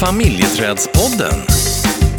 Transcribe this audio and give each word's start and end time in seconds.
Familjeträdspodden. 0.00 1.38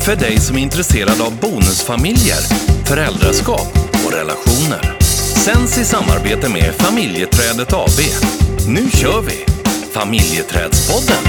För 0.05 0.15
dig 0.15 0.37
som 0.37 0.57
är 0.57 0.61
intresserad 0.61 1.21
av 1.21 1.39
bonusfamiljer, 1.39 2.41
föräldraskap 2.85 3.71
och 4.05 4.13
relationer. 4.13 4.99
Sänds 5.45 5.77
i 5.77 5.85
samarbete 5.85 6.49
med 6.49 6.73
Familjeträdet 6.73 7.73
AB. 7.73 7.99
Nu 8.67 8.89
kör 8.89 9.21
vi! 9.21 9.45
Familjeträdspodden. 9.93 11.23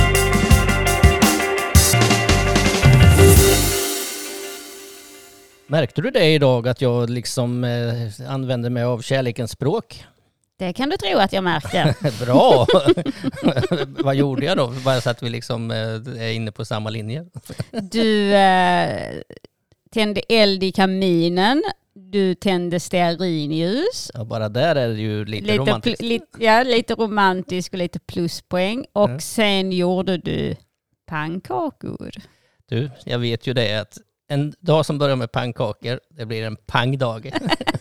Märkte 5.66 6.02
du 6.02 6.10
det 6.10 6.26
idag 6.26 6.68
att 6.68 6.80
jag 6.80 7.10
liksom 7.10 7.64
eh, 7.64 8.30
använde 8.32 8.70
mig 8.70 8.82
av 8.82 9.02
kärlekens 9.02 9.50
språk? 9.50 10.04
Det 10.60 10.72
kan 10.72 10.90
du 10.90 10.96
tro 10.96 11.18
att 11.18 11.32
jag 11.32 11.44
märkte. 11.44 11.94
Bra! 12.24 12.66
Vad 13.86 14.14
gjorde 14.14 14.44
jag 14.46 14.56
då? 14.56 14.66
Bara 14.84 15.00
så 15.00 15.10
att 15.10 15.22
vi 15.22 15.30
liksom 15.30 15.70
eh, 15.70 15.78
är 16.22 16.32
inne 16.32 16.52
på 16.52 16.64
samma 16.64 16.90
linje. 16.90 17.24
Du 17.70 18.34
eh, 18.34 19.14
tände 19.92 20.20
eld 20.28 20.62
i 20.62 20.72
kaminen. 20.72 21.62
Du 21.94 22.34
tände 22.34 22.80
stearinljus. 22.80 24.10
Ja, 24.14 24.24
bara 24.24 24.48
där 24.48 24.76
är 24.76 24.88
det 24.88 25.00
ju 25.00 25.24
lite, 25.24 25.46
Lite, 25.46 25.58
romantiskt. 25.58 26.02
lite, 26.02 26.26
ja, 26.44 26.62
lite 26.62 26.94
romantisk 26.94 27.72
och 27.72 27.78
lite 27.78 27.98
pluspoäng. 27.98 28.84
Och 28.92 29.10
Ja. 29.10 29.18
sen 29.18 29.72
gjorde 29.72 30.16
du 30.18 30.56
pannkakor. 31.06 32.10
Du, 32.68 32.90
jag 33.04 33.18
vet 33.18 33.46
ju 33.46 33.52
det 33.52 33.80
att 33.80 33.98
en 34.30 34.54
dag 34.60 34.86
som 34.86 34.98
börjar 34.98 35.16
med 35.16 35.32
pannkakor, 35.32 36.00
det 36.08 36.26
blir 36.26 36.46
en 36.46 36.56
pangdag. 36.56 37.32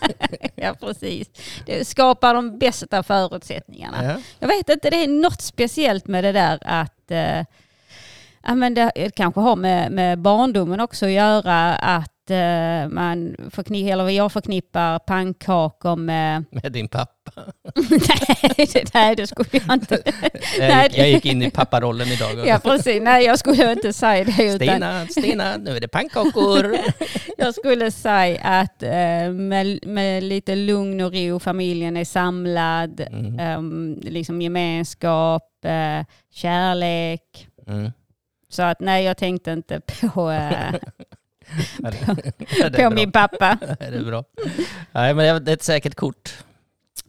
ja, 0.56 0.76
precis. 0.80 1.30
Det 1.66 1.88
skapar 1.88 2.34
de 2.34 2.60
bästa 2.60 3.04
förutsättningarna. 3.04 4.04
Ja. 4.04 4.16
Jag 4.40 4.48
vet 4.48 4.70
inte, 4.70 4.90
det 4.90 5.04
är 5.04 5.08
något 5.08 5.42
speciellt 5.42 6.08
med 6.08 6.24
det 6.24 6.32
där 6.32 6.60
att 6.62 7.12
eh, 7.12 7.46
ja, 8.44 8.56
men 8.56 8.74
det 8.74 9.16
kanske 9.16 9.42
har 9.42 9.56
med, 9.56 9.92
med 9.92 10.20
barndomen 10.20 10.80
också 10.80 11.06
att 11.06 11.12
göra 11.12 11.76
att 11.76 12.19
eh, 12.32 12.88
man 12.90 13.36
förkni- 13.52 13.92
eller 13.92 14.10
jag 14.10 14.32
förknippar 14.32 15.00
pannkakor 15.00 15.96
med... 15.96 16.46
Med 16.64 16.72
din 16.72 16.88
pappa. 16.88 17.14
nej, 17.90 18.68
det, 18.74 18.94
nej, 18.94 19.16
det 19.16 19.28
skulle 19.28 19.50
jag 19.52 19.74
inte. 19.74 20.02
Jag 20.60 20.84
gick, 20.84 20.98
jag 20.98 21.10
gick 21.10 21.26
in 21.26 21.42
i 21.42 21.50
papparollen 21.52 22.08
idag. 22.08 22.48
ja, 22.48 22.60
precis. 22.64 23.02
Nej, 23.02 23.26
jag 23.26 23.40
skulle 23.40 23.72
inte 23.72 23.94
säga 23.94 24.24
det. 24.24 24.44
Utan 24.44 24.58
Stina, 24.60 25.06
Stina, 25.08 25.58
nu 25.58 25.76
är 25.76 25.80
det 25.80 25.88
pannkakor. 25.88 26.78
jag 27.38 27.56
skulle 27.56 27.92
säga 27.92 28.42
att 28.44 28.84
eh, 28.84 29.32
med, 29.32 29.80
med 29.88 30.24
lite 30.24 30.56
lugn 30.56 31.02
och 31.02 31.14
ro, 31.14 31.40
familjen 31.40 31.98
är 31.98 32.06
samlad, 32.06 33.02
Mm. 33.12 33.40
eh, 33.40 33.62
liksom 34.12 34.42
gemenskap, 34.42 35.66
eh, 35.66 36.06
kärlek. 36.34 37.48
Mm. 37.68 37.92
Så 38.50 38.64
att 38.64 38.80
nej, 38.80 39.04
jag 39.06 39.18
tänkte 39.18 39.52
inte 39.52 39.80
på, 39.80 40.32
Ja, 41.84 41.92
det, 41.92 42.32
det 42.70 42.82
är 42.82 42.90
på 42.90 42.96
min 42.96 43.12
pappa. 43.12 43.58
Det 43.80 43.86
är 43.86 44.06
bra. 44.06 44.24
Nej, 44.92 45.14
men 45.14 45.44
det 45.44 45.52
är 45.52 45.54
ett 45.54 45.64
säkert 45.64 45.96
kort. 45.96 46.38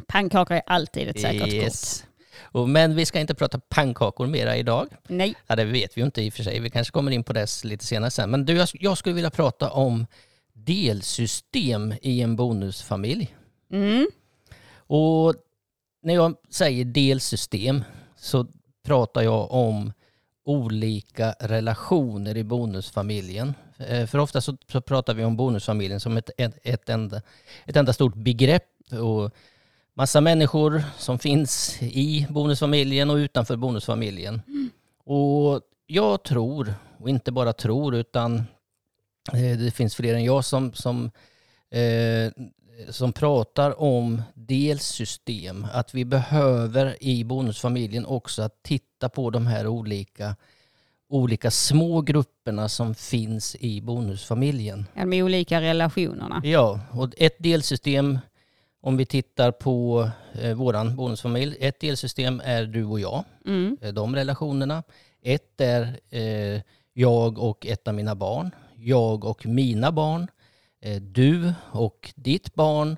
Pannkakor 0.07 0.57
är 0.57 0.63
alltid 0.67 1.09
ett 1.09 1.21
säkert 1.21 1.41
kort. 1.41 1.53
Yes. 1.53 2.05
Och, 2.43 2.69
men 2.69 2.95
vi 2.95 3.07
ska 3.07 3.21
inte 3.21 3.35
prata 3.35 3.61
pannkakor 3.69 4.27
mera 4.27 4.57
idag. 4.57 4.89
Nej. 5.09 5.35
Ja, 5.47 5.57
det 5.57 5.65
vet 5.65 5.97
vi 5.97 6.01
ju 6.01 6.05
inte 6.05 6.23
i 6.23 6.29
och 6.29 6.35
för 6.35 6.43
sig. 6.43 6.61
Vi 6.61 6.71
kanske 6.71 6.93
kommer 6.93 7.13
in 7.13 7.25
på 7.25 7.33
det 7.33 7.65
lite 7.65 7.85
senare 7.85 8.11
sen. 8.11 8.31
Men 8.31 8.45
du, 8.45 8.53
jag, 8.53 8.69
jag 8.73 8.99
skulle 8.99 9.15
vilja 9.15 9.31
prata 9.31 9.71
om 9.71 10.07
delsystem 10.53 11.95
i 12.03 12.21
en 12.21 12.37
bonusfamilj. 12.37 13.37
Mm. 13.73 14.09
Och 14.77 15.35
när 16.03 16.15
jag 16.15 16.35
säger 16.51 16.85
delsystem 16.85 17.85
så 18.17 18.47
pratar 18.85 19.23
jag 19.23 19.53
om 19.53 19.93
olika 20.45 21.35
relationer 21.41 22.37
i 22.37 22.45
bonusfamiljen. 22.45 23.55
Eh, 23.79 24.07
för 24.07 24.19
ofta 24.19 24.41
så, 24.41 24.57
så 24.73 24.81
pratar 24.81 25.15
vi 25.15 25.25
om 25.25 25.37
bonusfamiljen 25.37 26.01
som 26.01 26.17
ett, 26.17 26.31
ett, 26.37 26.59
ett, 26.63 26.89
enda, 26.89 27.23
ett 27.67 27.77
enda 27.77 27.93
stort 27.93 28.15
begrepp 28.15 28.65
och 28.93 29.35
massa 29.95 30.21
människor 30.21 30.83
som 30.99 31.19
finns 31.19 31.83
i 31.83 32.27
bonusfamiljen 32.31 33.11
och 33.11 33.17
utanför 33.17 33.57
bonusfamiljen. 33.57 34.43
Och 35.05 35.61
jag 35.87 36.23
tror, 36.23 36.75
och 36.99 37.09
inte 37.09 37.33
bara 37.33 37.53
tror, 37.53 37.95
utan 37.95 38.37
eh, 39.33 39.59
det 39.59 39.75
finns 39.75 39.95
fler 39.95 40.15
än 40.15 40.25
jag 40.25 40.45
som, 40.45 40.73
som 40.73 41.11
eh, 41.71 42.33
som 42.89 43.13
pratar 43.13 43.81
om 43.81 44.23
delsystem. 44.35 45.67
Att 45.73 45.95
vi 45.95 46.05
behöver 46.05 46.97
i 47.01 47.25
bonusfamiljen 47.25 48.07
också 48.07 48.43
att 48.43 48.63
titta 48.63 49.09
på 49.09 49.31
de 49.31 49.47
här 49.47 49.67
olika, 49.67 50.37
olika 51.09 51.51
små 51.51 52.01
grupperna 52.01 52.69
som 52.69 52.95
finns 52.95 53.57
i 53.61 53.81
bonusfamiljen. 53.81 54.87
Ja, 54.95 55.05
De 55.07 55.23
olika 55.23 55.61
relationerna. 55.61 56.41
Ja, 56.45 56.81
och 56.93 57.09
ett 57.17 57.37
delsystem, 57.39 58.19
om 58.81 58.97
vi 58.97 59.07
tittar 59.07 59.51
på 59.53 60.11
eh, 60.43 60.55
våran 60.55 60.97
bonusfamilj, 60.97 61.57
ett 61.61 61.81
delsystem 61.81 62.41
är 62.45 62.65
du 62.65 62.85
och 62.85 63.01
jag, 63.01 63.25
Mm. 63.47 63.77
eh, 63.83 63.93
de 63.93 64.17
relationerna. 64.17 64.83
Ett 65.23 65.61
är 65.61 65.99
eh, 66.11 66.61
jag 66.93 67.39
och 67.39 67.67
ett 67.67 67.89
av 67.89 67.95
mina 67.95 68.15
barn, 68.15 68.51
jag 68.77 69.25
och 69.25 69.47
mina 69.47 69.93
barn, 69.93 70.27
du 71.01 71.53
och 71.73 72.13
ditt 72.17 72.55
barn 72.55 72.97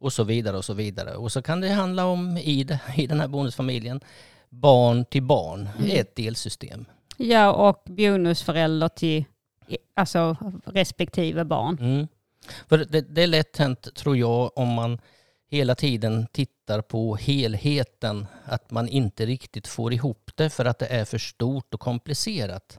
och 0.00 0.12
så 0.12 0.24
vidare 0.24 0.56
och 0.56 0.64
så 0.64 0.74
vidare. 0.74 1.16
Och 1.16 1.32
så 1.32 1.42
kan 1.42 1.60
det 1.60 1.68
handla 1.68 2.06
om 2.06 2.36
i, 2.36 2.64
det, 2.64 2.80
i 2.96 3.06
den 3.06 3.20
här 3.20 3.28
bonusfamiljen, 3.28 4.00
barn 4.48 5.04
till 5.04 5.22
barn, 5.22 5.68
ett 5.90 6.16
delsystem. 6.16 6.84
Ja, 7.16 7.52
och 7.52 7.82
bonusförälder 7.86 8.88
till 8.88 9.24
alltså, 9.94 10.36
respektive 10.64 11.44
barn. 11.44 11.78
Mm. 11.80 12.08
För 12.68 12.78
det, 12.78 13.00
det 13.00 13.22
är 13.22 13.26
lätt 13.26 13.56
hänt, 13.56 13.94
tror 13.94 14.16
jag, 14.16 14.58
om 14.58 14.68
man 14.68 14.98
hela 15.50 15.74
tiden 15.74 16.26
tittar 16.32 16.80
på 16.80 17.16
helheten, 17.16 18.26
att 18.44 18.70
man 18.70 18.88
inte 18.88 19.26
riktigt 19.26 19.66
får 19.66 19.92
ihop 19.92 20.30
det 20.34 20.50
för 20.50 20.64
att 20.64 20.78
det 20.78 20.86
är 20.86 21.04
för 21.04 21.18
stort 21.18 21.74
och 21.74 21.80
komplicerat. 21.80 22.78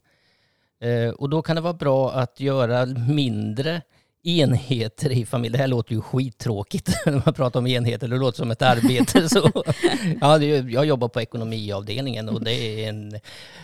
Eh, 0.80 1.10
och 1.10 1.30
då 1.30 1.42
kan 1.42 1.56
det 1.56 1.62
vara 1.62 1.74
bra 1.74 2.12
att 2.12 2.40
göra 2.40 2.86
mindre 2.86 3.82
enheter 4.26 5.12
i 5.12 5.26
familjen. 5.26 5.52
Det 5.52 5.58
här 5.58 5.68
låter 5.68 5.94
ju 5.94 6.02
skittråkigt 6.02 6.90
när 7.06 7.22
man 7.26 7.34
pratar 7.34 7.60
om 7.60 7.68
enheter, 7.68 8.08
det 8.08 8.18
låter 8.18 8.38
som 8.38 8.52
ett 8.52 8.62
arbete. 8.62 9.30
Så, 9.30 9.52
ja, 10.22 10.38
det, 10.38 10.46
jag 10.48 10.86
jobbar 10.86 11.08
på 11.08 11.22
ekonomiavdelningen 11.22 12.30
och 12.30 12.44
det 12.44 12.54
är 12.54 12.90
en... 12.90 13.20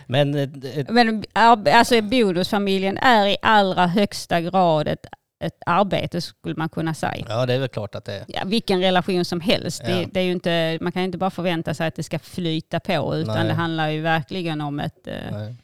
Men 0.06 0.34
eh, 0.34 0.48
Men 0.88 1.24
alltså, 1.32 2.02
bonusfamiljen 2.02 2.98
är 2.98 3.26
i 3.26 3.36
allra 3.42 3.86
högsta 3.86 4.40
grad 4.40 4.88
ett, 4.88 5.06
ett 5.44 5.62
arbete 5.66 6.20
skulle 6.20 6.54
man 6.54 6.68
kunna 6.68 6.94
säga. 6.94 7.26
ja, 7.28 7.46
det 7.46 7.54
är 7.54 7.58
väl 7.58 7.68
klart 7.68 7.94
att 7.94 8.04
det 8.04 8.12
är. 8.14 8.24
Ja, 8.28 8.42
vilken 8.46 8.80
relation 8.80 9.24
som 9.24 9.40
helst. 9.40 9.82
Det, 9.84 10.00
Ja. 10.00 10.08
det 10.12 10.20
är 10.20 10.24
ju 10.24 10.32
inte, 10.32 10.78
man 10.80 10.92
kan 10.92 11.02
ju 11.02 11.06
inte 11.06 11.18
bara 11.18 11.30
förvänta 11.30 11.74
sig 11.74 11.86
att 11.86 11.94
det 11.94 12.02
ska 12.02 12.18
flyta 12.18 12.80
på 12.80 13.16
utan 13.16 13.34
Nej. 13.34 13.46
det 13.46 13.52
handlar 13.54 13.88
ju 13.88 14.00
verkligen 14.00 14.60
om 14.60 14.80
ett, 14.80 15.06
eh, 15.06 15.14
Nej 15.32 15.54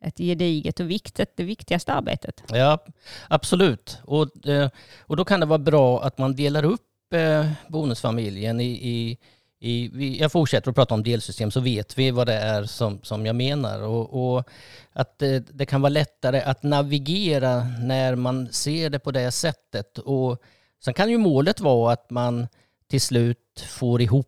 ett 0.00 0.18
gediget 0.18 0.80
och 0.80 0.90
viktigt, 0.90 1.36
det 1.36 1.44
viktigaste 1.44 1.92
arbetet. 1.92 2.42
Ja, 2.48 2.84
absolut. 3.28 3.98
Och, 4.04 4.46
eh, 4.46 4.70
och 5.00 5.16
då 5.16 5.24
kan 5.24 5.40
det 5.40 5.46
vara 5.46 5.58
bra 5.58 6.02
att 6.02 6.18
man 6.18 6.36
delar 6.36 6.64
upp 6.64 7.12
eh, 7.14 7.50
bonusfamiljen 7.68 8.60
i, 8.60 8.70
i, 8.70 9.18
i 9.60 10.18
jag 10.20 10.32
fortsätter 10.32 10.70
att 10.70 10.74
prata 10.74 10.94
om 10.94 11.02
delsystem 11.02 11.50
så 11.50 11.60
vet 11.60 11.98
vi 11.98 12.10
vad 12.10 12.26
det 12.26 12.34
är 12.34 12.64
som, 12.64 13.00
som 13.02 13.26
jag 13.26 13.36
menar. 13.36 13.82
Och, 13.82 14.36
och 14.36 14.48
att 14.92 15.18
det, 15.18 15.38
det 15.38 15.66
kan 15.66 15.82
vara 15.82 15.90
lättare 15.90 16.40
att 16.40 16.62
navigera 16.62 17.64
när 17.82 18.14
man 18.14 18.52
ser 18.52 18.90
det 18.90 18.98
på 18.98 19.10
det 19.10 19.30
sättet. 19.30 19.98
Och 19.98 20.42
sen 20.84 20.94
kan 20.94 21.10
ju 21.10 21.18
målet 21.18 21.60
vara 21.60 21.92
att 21.92 22.10
man 22.10 22.48
till 22.88 23.00
slut 23.00 23.64
får 23.68 24.02
ihop 24.02 24.26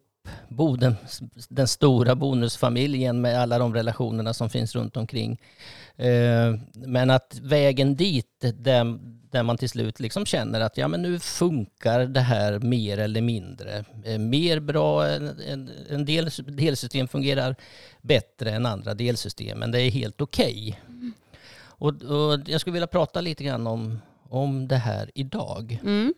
bo- 0.48 0.76
den, 1.48 1.68
stora 1.68 2.14
bonusfamiljen 2.14 3.20
med 3.20 3.40
alla 3.40 3.58
de 3.58 3.74
relationerna 3.74 4.34
som 4.34 4.50
finns 4.50 4.74
runt 4.74 4.96
omkring. 4.96 5.40
Eh, 5.96 6.54
Men 6.74 7.10
att 7.10 7.38
vägen 7.42 7.96
dit, 7.96 8.44
där, 8.54 8.98
där 9.30 9.42
man 9.42 9.56
till 9.58 9.68
slut 9.68 10.00
liksom 10.00 10.26
känner 10.26 10.60
att 10.60 10.76
ja, 10.76 10.88
men 10.88 11.02
nu 11.02 11.18
funkar 11.18 12.00
det 12.06 12.20
här 12.20 12.58
mer 12.58 12.98
eller 12.98 13.20
mindre. 13.20 13.84
Eh, 14.04 14.18
Mer 14.18 14.60
bra, 14.60 15.08
en, 15.08 16.04
del 16.04 16.30
delsystem 16.46 17.08
fungerar 17.08 17.56
bättre 18.02 18.50
än 18.50 18.66
andra 18.66 18.94
delsystem, 18.94 19.58
men 19.58 19.70
det 19.70 19.80
är 19.82 19.90
helt 19.90 20.20
okej. 20.20 20.80
Och, 21.64 22.02
och 22.02 22.40
jag 22.46 22.60
skulle 22.60 22.72
vilja 22.72 22.86
prata 22.86 23.20
lite 23.20 23.44
grann 23.44 23.66
om, 23.66 23.98
om 24.28 24.68
det 24.68 24.76
här 24.76 25.10
idag. 25.14 25.78
Mm. 25.82 26.14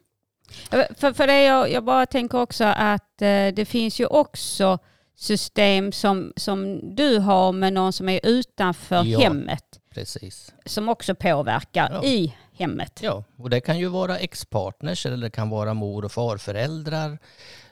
För, 0.70 1.12
för 1.12 1.26
det 1.26 1.42
jag, 1.42 1.70
jag 1.70 1.84
bara 1.84 2.06
tänker 2.06 2.40
också 2.40 2.64
att 2.64 3.22
eh, 3.22 3.46
det 3.54 3.68
finns 3.68 4.00
ju 4.00 4.06
också 4.06 4.78
system 5.16 5.92
som, 5.92 6.32
som 6.36 6.80
du 6.96 7.18
har 7.18 7.52
med 7.52 7.72
någon 7.72 7.92
som 7.92 8.08
är 8.08 8.20
utanför 8.22 9.04
Ja. 9.04 9.20
hemmet 9.20 9.80
Precis. 9.90 10.54
som 10.66 10.88
också 10.88 11.14
påverkar 11.14 11.90
Ja. 11.92 12.04
i 12.04 12.34
hemmet. 12.52 12.98
Ja, 13.02 13.24
och 13.36 13.50
det 13.50 13.60
kan 13.60 13.78
ju 13.78 13.86
vara 13.88 14.18
ex-partners 14.18 15.06
eller 15.06 15.16
det 15.16 15.30
kan 15.30 15.50
vara 15.50 15.74
mor 15.74 16.04
och 16.04 16.12
farföräldrar. 16.12 17.18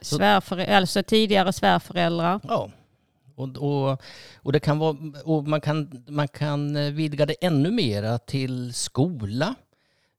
Svärför, 0.01 0.57
alltså 0.57 1.03
tidigare 1.03 1.53
svärföräldrar. 1.53 2.39
Ja, 2.43 2.69
Och, 3.35 3.57
och, 3.57 4.01
och, 4.35 4.51
det 4.51 4.59
kan 4.59 4.79
vara, 4.79 4.97
och 5.25 5.47
man, 5.47 5.61
kan, 5.61 6.03
man 6.07 6.27
kan 6.27 6.93
vidga 6.95 7.25
det 7.25 7.35
ännu 7.41 7.71
mera 7.71 8.17
till 8.17 8.73
skola. 8.73 9.55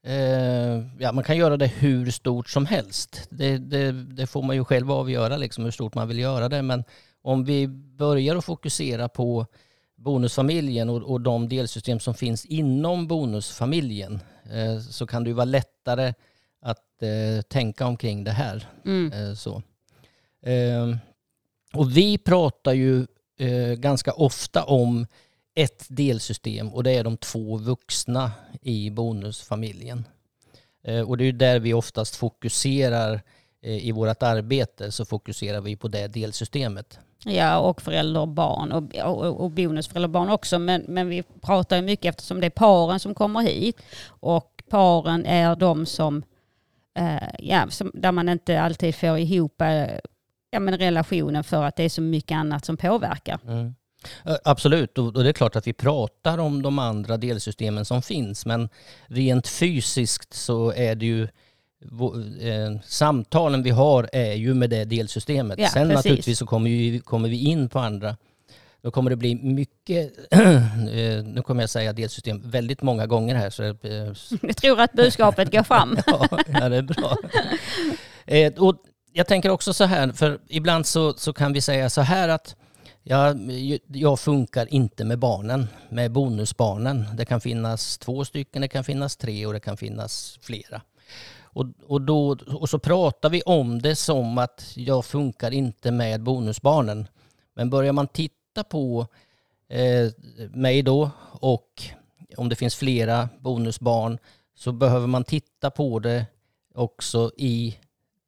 Eh, 0.07 0.83
ja, 0.99 1.13
man 1.13 1.25
kan 1.25 1.37
göra 1.37 1.57
det 1.57 1.67
hur 1.67 2.11
stort 2.11 2.49
som 2.49 2.67
helst. 2.67 3.27
Det, 3.31 3.59
det, 3.59 3.93
det, 3.93 4.27
får 4.27 4.43
man 4.43 4.57
ju 4.57 4.65
själv 4.65 4.93
avgöra 4.93 5.37
liksom, 5.37 5.65
hur 5.65 5.71
stort 5.71 5.95
man 5.95 6.09
vill 6.09 6.19
göra 6.19 6.49
det. 6.49 6.63
Men 6.63 6.85
om 7.23 7.45
vi 7.45 7.69
börjar 7.69 8.37
att 8.37 8.45
fokusera 8.45 9.09
på 9.09 9.47
bonusfamiljen 9.97 10.91
och, 10.91 11.03
och 11.03 11.21
de 11.21 11.49
delsystem 11.49 12.01
som 12.01 12.15
finns 12.15 12.45
inom 12.45 13.07
bonusfamiljen 13.07 14.21
eh, 14.53 14.81
så 14.81 15.07
kan 15.07 15.25
det 15.25 15.29
ju 15.29 15.35
vara 15.35 15.45
lättare 15.45 16.15
att 16.61 17.03
eh, 17.03 17.43
tänka 17.49 17.87
omkring 17.87 18.25
det 18.25 18.31
här. 18.31 18.69
Mm. 18.85 19.13
Eh, 19.13 19.35
så. 19.35 19.63
Ehm, 20.43 20.99
och 21.75 21.97
vi 21.97 22.19
pratar 22.19 22.73
ju 22.73 23.07
eh, 23.39 23.75
ganska 23.75 24.13
ofta 24.13 24.65
om 24.65 25.07
ett 25.55 25.87
delsystem 25.89 26.75
och 26.75 26.83
det 26.83 26.91
är 26.91 27.05
de 27.05 27.17
två 27.17 27.57
vuxna 27.57 28.33
i 28.63 28.91
bonusfamiljen. 28.91 30.05
Eh, 30.85 31.01
och 31.01 31.17
det 31.17 31.25
är 31.25 31.33
där 31.33 31.61
vi 31.61 31.75
oftast 31.75 32.17
fokuserar 32.17 33.21
eh, 33.63 33.87
i 33.87 33.93
vårt 33.93 34.23
arbete 34.23 34.93
så 34.93 35.05
fokuserar 35.05 35.61
vi 35.61 35.77
på 35.77 35.89
det 35.89 36.07
delsystemet. 36.07 36.99
Ja, 37.25 37.59
och 37.59 37.83
föräldrar 37.83 38.21
och 38.21 38.29
barn 38.29 38.73
och, 38.73 38.95
och, 38.95 39.41
och 39.45 39.51
bonusföräldrar 39.51 40.09
och 40.09 40.11
barn 40.11 40.31
också. 40.31 40.59
Men, 40.59 40.85
men 40.89 41.09
vi 41.09 41.23
pratar 41.23 41.77
ju 41.77 41.83
mycket 41.83 42.15
eftersom 42.15 42.41
det 42.41 42.47
är 42.47 42.51
paren 42.51 43.01
som 43.01 43.15
kommer 43.15 43.41
hit 43.41 43.81
och 44.07 44.63
paren 44.69 45.27
är 45.27 45.57
de 45.57 45.87
som, 45.87 46.23
eh, 46.99 47.29
ja, 47.39 47.71
som 47.71 47.91
där 47.95 48.13
man 48.13 48.29
inte 48.29 48.61
alltid 48.61 48.95
får 48.95 49.19
ihop 49.19 49.61
eh, 49.61 49.87
ja, 50.51 50.61
men 50.61 50.79
relationen 50.79 51.45
för 51.45 51.65
att 51.65 51.77
det 51.77 51.83
är 51.83 51.89
så 51.89 52.03
mycket 52.03 52.37
annat 52.37 52.65
som 52.65 52.77
påverkar. 52.77 53.39
Mm. 53.47 53.75
Absolut, 54.45 54.99
och 54.99 55.13
det 55.25 55.29
är 55.29 55.33
klart 55.33 55.57
att 55.57 55.67
vi 55.67 55.73
pratar 55.73 56.39
om 56.39 56.63
de 56.63 56.79
andra 56.79 57.17
delsystemen 57.17 57.85
som 57.85 58.03
finns, 58.03 58.47
men 58.47 58.69
rent 59.07 59.49
fysiskt 59.49 60.35
så 60.35 60.73
är 60.73 60.95
det 60.95 61.07
ju 61.07 61.23
eh, 61.23 62.81
samtalen 62.85 63.63
vi 63.63 63.71
har 63.71 64.09
är 64.13 64.33
ju 64.33 64.55
med 64.55 64.71
det 64.71 64.85
delsystemet. 64.85 65.59
Ja, 65.59 65.69
Sen 65.69 65.89
precis. 65.89 65.97
naturligtvis 65.97 66.39
så 66.39 66.47
kommer 66.47 66.71
vi, 66.71 67.01
kommer 67.01 67.29
vi 67.29 67.37
in 67.37 67.69
på 67.69 67.79
andra. 67.79 68.17
Då 68.83 68.91
kommer 68.91 69.11
det 69.11 69.17
bli 69.17 69.35
mycket, 69.35 70.13
eh, 70.31 71.25
nu 71.25 71.43
kommer 71.47 71.63
jag 71.63 71.71
säga 71.71 71.93
delsystem 71.93 72.51
väldigt 72.51 72.83
många 72.83 73.07
gånger 73.07 73.35
här. 73.35 73.51
Så, 73.51 73.63
eh, 73.63 74.13
jag 74.43 74.57
tror 74.57 74.81
att 74.81 74.93
budskapet 74.93 75.53
går 75.53 75.63
fram. 75.63 75.97
ja, 76.07 76.29
ja, 76.47 76.69
det 76.69 76.77
är 76.77 76.83
bra. 76.83 77.17
och 78.69 78.77
jag 79.13 79.27
tänker 79.27 79.51
också 79.51 79.75
så 79.75 79.85
här, 79.85 80.13
för 80.13 80.39
ibland 80.49 80.87
så, 80.87 81.15
så 81.15 81.33
kan 81.33 81.53
vi 81.53 81.61
säga 81.61 81.91
så 81.91 82.01
här 82.01 82.29
att 82.29 82.57
Ja, 83.07 83.35
jag 83.87 84.21
funkar 84.21 84.75
inte 84.75 85.05
med 85.05 85.19
barnen, 85.19 85.69
med 85.89 86.13
bonusbarnen. 86.13 87.05
Det 87.17 87.25
kan 87.25 87.41
finnas 87.41 87.99
två 87.99 88.25
stycken, 88.25 88.63
det 88.63 88.69
kan 88.69 88.85
finnas 88.85 89.17
tre 89.17 89.47
och 89.47 89.53
det 89.53 89.61
kan 89.61 89.77
finnas 89.77 90.39
flera. 90.43 90.83
Och, 91.43 91.67
och, 91.87 92.01
då, 92.01 92.37
och 92.49 92.69
så 92.69 92.79
pratar 92.79 93.31
vi 93.31 93.43
om 93.43 93.83
det 93.83 93.97
som 93.97 94.39
att 94.39 94.73
jag 94.75 95.05
funkar 95.05 95.51
inte 95.51 95.91
med 95.91 96.23
bonusbarnen. 96.23 97.09
Men 97.55 97.71
börjar 97.71 97.93
man 97.93 98.09
titta 98.09 98.65
på 98.65 99.07
eh, 99.69 100.11
mig 100.51 100.83
då 100.83 101.11
och 101.41 101.83
om 102.37 102.49
det 102.49 102.57
finns 102.57 102.75
flera 102.75 103.29
bonusbarn 103.39 104.19
så 104.55 104.73
behöver 104.73 105.07
man 105.07 105.25
titta 105.25 105.71
på 105.71 105.99
det 105.99 106.27
också 106.75 107.31
i 107.37 107.77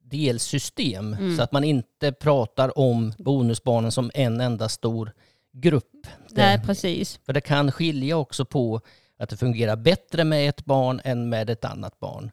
delsystem. 0.09 1.13
Mm. 1.13 1.37
Så 1.37 1.43
att 1.43 1.51
man 1.51 1.63
inte 1.63 2.11
pratar 2.11 2.79
om 2.79 3.13
bonusbarnen 3.17 3.91
som 3.91 4.11
en 4.13 4.41
enda 4.41 4.69
stor 4.69 5.11
grupp. 5.53 6.07
Nej, 6.29 6.61
precis. 6.65 7.19
För 7.25 7.33
det 7.33 7.41
kan 7.41 7.71
skilja 7.71 8.17
också 8.17 8.45
på 8.45 8.81
att 9.19 9.29
det 9.29 9.37
fungerar 9.37 9.75
bättre 9.75 10.23
med 10.23 10.49
ett 10.49 10.65
barn 10.65 11.01
än 11.03 11.29
med 11.29 11.49
ett 11.49 11.65
annat 11.65 11.99
barn. 11.99 12.31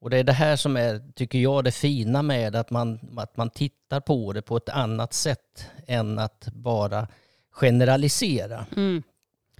Och 0.00 0.10
det 0.10 0.18
är 0.18 0.24
det 0.24 0.32
här 0.32 0.56
som 0.56 0.76
är, 0.76 1.12
tycker 1.14 1.38
jag, 1.38 1.64
det 1.64 1.72
fina 1.72 2.22
med 2.22 2.56
att 2.56 2.70
man, 2.70 3.00
att 3.16 3.36
man 3.36 3.50
tittar 3.50 4.00
på 4.00 4.32
det 4.32 4.42
på 4.42 4.56
ett 4.56 4.68
annat 4.68 5.12
sätt 5.12 5.66
än 5.86 6.18
att 6.18 6.48
bara 6.52 7.06
generalisera. 7.50 8.66
Mm. 8.76 9.02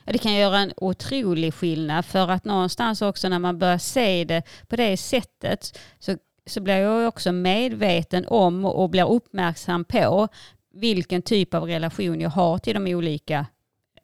Det 0.04 0.18
kan 0.18 0.34
göra 0.34 0.58
en 0.58 0.72
otrolig 0.76 1.54
skillnad 1.54 2.04
för 2.04 2.28
att 2.28 2.44
någonstans 2.44 3.02
också 3.02 3.28
när 3.28 3.38
man 3.38 3.58
börjar 3.58 3.78
se 3.78 4.24
det 4.24 4.42
på 4.68 4.76
det 4.76 4.96
sättet 4.96 5.78
så 5.98 6.16
så 6.48 6.60
blir 6.60 6.76
jag 6.76 7.08
också 7.08 7.32
medveten 7.32 8.24
om 8.28 8.64
och 8.64 8.90
blir 8.90 9.10
uppmärksam 9.10 9.84
på 9.84 10.28
vilken 10.72 11.22
typ 11.22 11.54
av 11.54 11.64
relation 11.64 12.20
jag 12.20 12.30
har 12.30 12.58
till 12.58 12.74
de 12.74 12.94
olika 12.94 13.46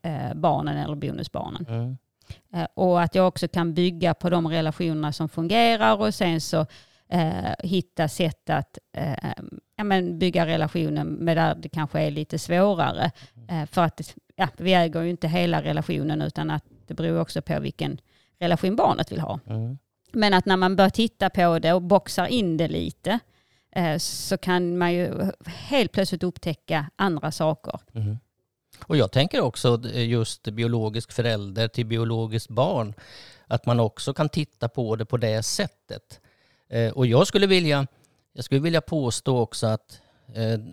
eh, 0.02 0.34
barnen 0.34 0.76
eller 0.76 0.94
bonusbarnen. 0.94 1.66
Mm. 1.68 1.96
Och 2.74 3.02
att 3.02 3.14
jag 3.14 3.28
också 3.28 3.48
kan 3.48 3.74
bygga 3.74 4.14
på 4.14 4.30
de 4.30 4.48
relationerna 4.48 5.12
som 5.12 5.28
fungerar 5.28 6.00
och 6.00 6.14
sen 6.14 6.40
så 6.40 6.66
eh, 7.08 7.52
hitta 7.58 8.08
sätt 8.08 8.50
att 8.50 8.78
eh, 8.96 9.32
ja, 9.76 9.84
men 9.84 10.18
bygga 10.18 10.46
relationen 10.46 11.06
med 11.08 11.36
där 11.36 11.54
det 11.54 11.68
kanske 11.68 12.00
är 12.00 12.10
lite 12.10 12.38
svårare. 12.38 13.10
Eh, 13.48 13.66
för 13.66 13.82
att 13.82 14.14
ja, 14.36 14.48
vi 14.56 14.74
äger 14.74 15.02
ju 15.02 15.10
inte 15.10 15.28
hela 15.28 15.62
relationen 15.62 16.22
utan 16.22 16.50
att 16.50 16.64
det 16.86 16.94
beror 16.94 17.20
också 17.20 17.42
på 17.42 17.60
vilken 17.60 18.00
relation 18.38 18.76
barnet 18.76 19.12
vill 19.12 19.20
ha. 19.20 19.40
Mm. 19.46 19.78
Men 20.14 20.34
att 20.34 20.46
när 20.46 20.56
man 20.56 20.76
börjar 20.76 20.90
titta 20.90 21.30
på 21.30 21.58
det 21.58 21.72
och 21.72 21.82
boxar 21.82 22.26
in 22.26 22.56
det 22.56 22.68
lite 22.68 23.18
eh, 23.76 23.98
så 23.98 24.36
kan 24.36 24.78
man 24.78 24.92
ju 24.92 25.30
helt 25.46 25.92
plötsligt 25.92 26.22
upptäcka 26.22 26.90
andra 26.96 27.32
saker. 27.32 27.80
Mm. 27.94 28.18
Och 28.86 28.96
jag 28.96 29.12
tänker 29.12 29.40
också 29.40 29.80
eh, 29.94 30.08
just 30.08 30.42
biologisk 30.42 31.12
förälder 31.12 31.68
till 31.68 31.86
biologiskt 31.86 32.48
barn, 32.48 32.94
att 33.46 33.66
man 33.66 33.80
också 33.80 34.14
kan 34.14 34.28
titta 34.28 34.68
på 34.68 34.96
det 34.96 35.04
på 35.04 35.16
det 35.16 35.42
sättet. 35.42 36.20
Eh, 36.68 36.92
och 36.92 37.06
jag 37.06 37.26
skulle 37.26 37.46
vilja, 37.46 37.86
jag 38.32 38.44
skulle 38.44 38.60
vilja 38.60 38.80
påstå 38.80 39.38
också 39.38 39.66
att, 39.66 40.00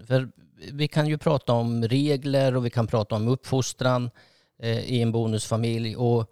för 0.07 0.31
vi 0.71 0.87
kan 0.87 1.07
ju 1.07 1.17
prata 1.17 1.53
om 1.53 1.83
regler 1.83 2.55
och 2.55 2.65
vi 2.65 2.69
kan 2.69 2.87
prata 2.87 3.15
om 3.15 3.27
uppfostran 3.27 4.09
i 4.63 5.01
en 5.01 5.11
bonusfamilj 5.11 5.95
och 5.95 6.31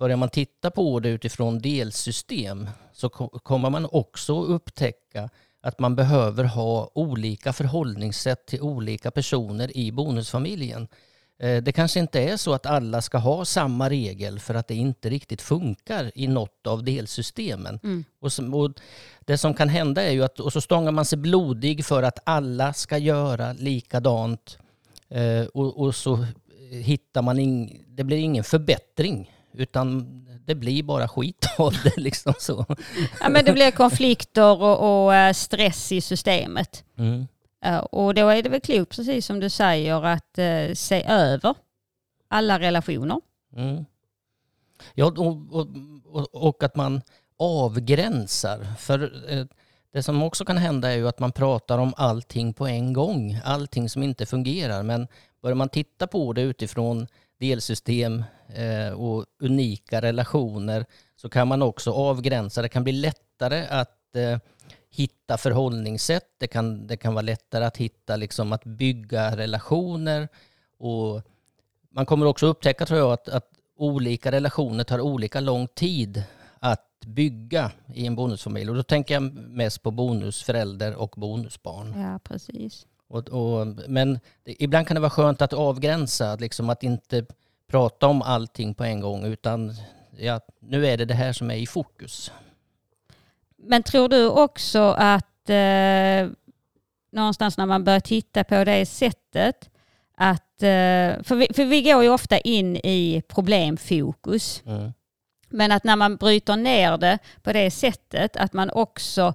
börjar 0.00 0.16
man 0.16 0.28
titta 0.28 0.70
på 0.70 1.00
det 1.00 1.08
utifrån 1.08 1.58
delsystem 1.58 2.68
så 2.92 3.08
kommer 3.08 3.70
man 3.70 3.86
också 3.92 4.44
upptäcka 4.44 5.30
att 5.60 5.78
man 5.78 5.96
behöver 5.96 6.44
ha 6.44 6.90
olika 6.94 7.52
förhållningssätt 7.52 8.46
till 8.46 8.60
olika 8.60 9.10
personer 9.10 9.76
i 9.76 9.92
bonusfamiljen. 9.92 10.88
Eh, 11.38 11.62
det 11.62 11.72
kanske 11.72 12.00
inte 12.00 12.20
är 12.20 12.36
så 12.36 12.52
att 12.52 12.66
alla 12.66 13.02
ska 13.02 13.18
ha 13.18 13.44
samma 13.44 13.90
regel 13.90 14.40
för 14.40 14.54
att 14.54 14.68
det 14.68 14.74
inte 14.74 15.10
riktigt 15.10 15.42
funkar 15.42 16.10
i 16.14 16.26
något 16.26 16.66
av 16.66 16.84
delsystemen. 16.84 17.80
Mm. 17.82 18.04
Och, 18.20 18.32
som, 18.32 18.54
och 18.54 18.70
det 19.20 19.38
som 19.38 19.54
kan 19.54 19.68
hända 19.68 20.02
är 20.02 20.10
ju 20.10 20.24
att 20.24 20.40
och 20.40 20.52
så 20.52 20.60
stångar 20.60 20.92
man 20.92 21.04
sig 21.04 21.18
blodig 21.18 21.84
för 21.84 22.02
att 22.02 22.18
alla 22.24 22.72
ska 22.72 22.98
göra 22.98 23.52
likadant 23.52 24.58
eh, 25.08 25.46
och, 25.54 25.80
och 25.80 25.94
så 25.94 26.26
hittar 26.70 27.22
man 27.22 27.38
in, 27.38 27.84
det 27.88 28.04
blir 28.04 28.18
ingen 28.18 28.44
förbättring 28.44 29.30
utan 29.52 30.06
det 30.46 30.54
blir 30.54 30.82
bara 30.82 31.08
skit 31.08 31.46
av 31.58 31.74
det. 31.84 31.96
Liksom 31.96 32.34
så. 32.38 32.66
Ja, 33.20 33.28
men 33.28 33.44
det 33.44 33.52
blir 33.52 33.70
konflikter 33.70 34.62
och, 34.62 35.04
och 35.04 35.14
eh, 35.14 35.32
stress 35.32 35.92
i 35.92 36.00
systemet. 36.00 36.84
Mm. 36.98 37.26
Och 37.90 38.14
då 38.14 38.28
är 38.28 38.42
det 38.42 38.48
väl 38.48 38.60
klokt, 38.60 38.96
precis 38.96 39.26
som 39.26 39.40
du 39.40 39.50
säger, 39.50 40.04
att 40.04 40.38
uh, 40.38 40.74
se 40.74 41.04
över 41.08 41.54
alla 42.28 42.58
relationer. 42.58 43.20
Mm. 43.56 43.84
Ja, 44.94 45.06
och, 45.06 45.36
och, 45.52 45.68
och, 46.46 46.62
att 46.62 46.76
man 46.76 47.02
avgränsar. 47.38 48.66
För 48.78 49.12
det 49.92 50.02
som 50.02 50.22
också 50.22 50.44
kan 50.44 50.56
hända 50.56 50.90
är 50.90 50.96
ju 50.96 51.08
att 51.08 51.18
man 51.18 51.32
pratar 51.32 51.78
om 51.78 51.94
allting 51.96 52.52
på 52.52 52.66
en 52.66 52.92
gång. 52.92 53.40
Allting 53.44 53.88
som 53.88 54.02
inte 54.02 54.26
fungerar. 54.26 54.82
Men 54.82 55.08
börjar 55.42 55.54
man 55.54 55.68
titta 55.68 56.06
på 56.06 56.32
det 56.32 56.42
utifrån 56.42 57.06
delsystem 57.40 58.24
eh, 58.48 58.92
och 58.92 59.26
unika 59.38 60.00
relationer 60.00 60.86
så 61.16 61.28
kan 61.28 61.48
man 61.48 61.62
också 61.62 61.92
avgränsa. 61.92 62.62
Det 62.62 62.68
kan 62.68 62.84
bli 62.84 62.92
lättare 62.92 63.66
att 63.66 64.16
eh, 64.16 64.38
hitta 64.90 65.38
förhållningssätt. 65.38 66.28
Det 66.38 66.46
kan, 66.46 66.86
det 66.86 66.96
kan 66.96 67.14
vara 67.14 67.22
lättare 67.22 67.64
att 67.64 67.76
hitta, 67.76 68.16
liksom, 68.16 68.52
att 68.52 68.64
bygga 68.64 69.36
relationer. 69.36 70.28
Och 70.78 71.22
man 71.90 72.06
kommer 72.06 72.26
också 72.26 72.46
upptäcka, 72.46 72.86
tror 72.86 72.98
jag, 72.98 73.12
att, 73.12 73.28
att 73.28 73.50
olika 73.76 74.32
relationer 74.32 74.84
tar 74.84 75.00
olika 75.00 75.40
lång 75.40 75.68
tid 75.68 76.24
att 76.58 76.86
bygga 77.06 77.72
i 77.94 78.06
en 78.06 78.16
bonusfamilj. 78.16 78.70
Och 78.70 78.76
då 78.76 78.82
tänker 78.82 79.14
jag 79.14 79.22
mest 79.32 79.82
på 79.82 79.90
bonusförälder 79.90 80.94
och 80.94 81.14
bonusbarn. 81.16 82.00
Ja, 82.00 82.18
precis. 82.24 82.86
Och, 83.10 83.28
och, 83.28 83.66
men 83.88 84.20
det, 84.44 84.62
ibland 84.62 84.86
kan 84.86 84.94
det 84.94 85.00
vara 85.00 85.10
skönt 85.10 85.42
att 85.42 85.52
avgränsa, 85.52 86.36
liksom 86.36 86.70
att 86.70 86.82
inte 86.82 87.26
prata 87.70 88.06
om 88.06 88.22
allting 88.22 88.74
på 88.74 88.84
en 88.84 89.00
gång 89.00 89.24
utan 89.24 89.74
ja, 90.16 90.40
nu 90.60 90.86
är 90.86 90.96
det 90.96 91.04
det 91.04 91.14
här 91.14 91.32
som 91.32 91.50
är 91.50 91.54
i 91.54 91.66
fokus. 91.66 92.32
Men 93.56 93.82
tror 93.82 94.08
du 94.08 94.28
också 94.28 94.80
att 94.98 95.50
eh, 95.50 96.28
någonstans 97.12 97.58
när 97.58 97.66
man 97.66 97.84
börjar 97.84 98.00
titta 98.00 98.44
på 98.44 98.64
det 98.64 98.86
sättet 98.86 99.70
att 100.16 100.62
eh, 100.62 101.22
för, 101.22 101.36
vi, 101.36 101.48
för 101.54 101.64
vi 101.64 101.82
går 101.82 102.02
ju 102.02 102.08
ofta 102.08 102.38
in 102.38 102.76
i 102.76 103.22
problemfokus. 103.28 104.62
Mm. 104.66 104.92
Men 105.48 105.72
att 105.72 105.84
när 105.84 105.96
man 105.96 106.16
bryter 106.16 106.56
ner 106.56 106.96
det 106.96 107.18
på 107.42 107.52
det 107.52 107.70
sättet 107.70 108.36
att 108.36 108.52
man 108.52 108.70
också 108.70 109.34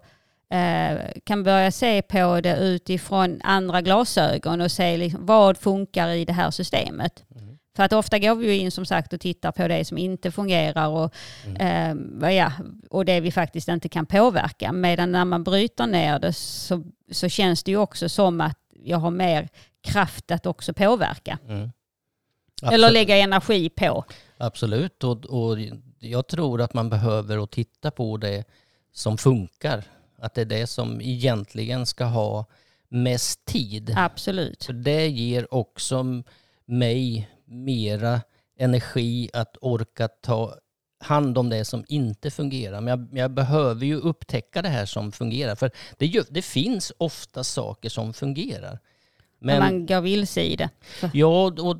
kan 1.23 1.43
börja 1.43 1.71
se 1.71 2.01
på 2.01 2.41
det 2.41 2.57
utifrån 2.57 3.41
andra 3.43 3.81
glasögon 3.81 4.61
och 4.61 4.71
se 4.71 4.97
liksom, 4.97 5.25
vad 5.25 5.57
funkar 5.57 6.09
i 6.09 6.25
det 6.25 6.33
här 6.33 6.51
systemet. 6.51 7.23
Mm. 7.35 7.57
För 7.75 7.83
att 7.83 7.93
ofta 7.93 8.19
går 8.19 8.35
vi 8.35 8.45
ju 8.47 8.55
in 8.57 8.71
som 8.71 8.85
sagt 8.85 9.13
och 9.13 9.19
tittar 9.19 9.51
på 9.51 9.67
det 9.67 9.85
som 9.85 9.97
inte 9.97 10.31
fungerar 10.31 10.87
och, 10.87 11.13
Mm. 11.45 12.23
eh, 12.23 12.31
ja, 12.31 12.51
och 12.89 13.05
det 13.05 13.19
vi 13.19 13.31
faktiskt 13.31 13.67
inte 13.67 13.89
kan 13.89 14.05
påverka. 14.05 14.71
Medan 14.71 15.11
när 15.11 15.25
man 15.25 15.43
bryter 15.43 15.87
ner 15.87 16.19
det 16.19 16.33
så, 16.33 16.83
så 17.11 17.29
känns 17.29 17.63
det 17.63 17.71
ju 17.71 17.77
också 17.77 18.09
som 18.09 18.41
att 18.41 18.57
jag 18.83 18.97
har 18.97 19.11
mer 19.11 19.49
kraft 19.83 20.31
att 20.31 20.45
också 20.45 20.73
påverka. 20.73 21.39
Mm. 21.47 21.71
Eller 22.71 22.91
lägga 22.91 23.17
energi 23.17 23.69
på. 23.69 24.05
Absolut, 24.37 25.03
och, 25.03 25.25
och 25.25 25.57
jag 25.99 26.27
tror 26.27 26.61
att 26.61 26.73
man 26.73 26.89
behöver 26.89 27.43
att 27.43 27.51
titta 27.51 27.91
på 27.91 28.17
det 28.17 28.43
som 28.93 29.17
funkar. 29.17 29.83
Att 30.25 30.33
det 30.33 30.41
är 30.41 30.45
det 30.45 30.67
som 30.67 31.01
egentligen 31.01 31.85
ska 31.85 32.05
ha 32.05 32.45
mest 32.89 33.45
tid. 33.45 33.93
Absolut. 33.97 34.63
För 34.63 34.73
det 34.73 35.07
ger 35.07 35.53
också 35.53 36.23
mig 36.65 37.29
mera 37.45 38.21
energi 38.57 39.29
att 39.33 39.57
orka 39.61 40.07
ta 40.07 40.55
hand 40.99 41.37
om 41.37 41.49
det 41.49 41.65
som 41.65 41.85
inte 41.87 42.31
fungerar. 42.31 42.81
Men 42.81 42.87
jag, 42.87 43.19
jag 43.19 43.31
behöver 43.31 43.85
ju 43.85 43.95
upptäcka 43.95 44.61
det 44.61 44.69
här 44.69 44.85
som 44.85 45.11
fungerar. 45.11 45.55
För 45.55 45.71
det, 45.97 46.27
det 46.29 46.41
finns 46.41 46.91
ofta 46.97 47.43
saker 47.43 47.89
som 47.89 48.13
fungerar. 48.13 48.79
Men 49.39 49.59
man 49.59 49.85
går 49.85 50.01
vilse 50.01 50.41
i 50.41 50.55
det. 50.55 50.69
Ja, 51.13 51.51
och 51.59 51.77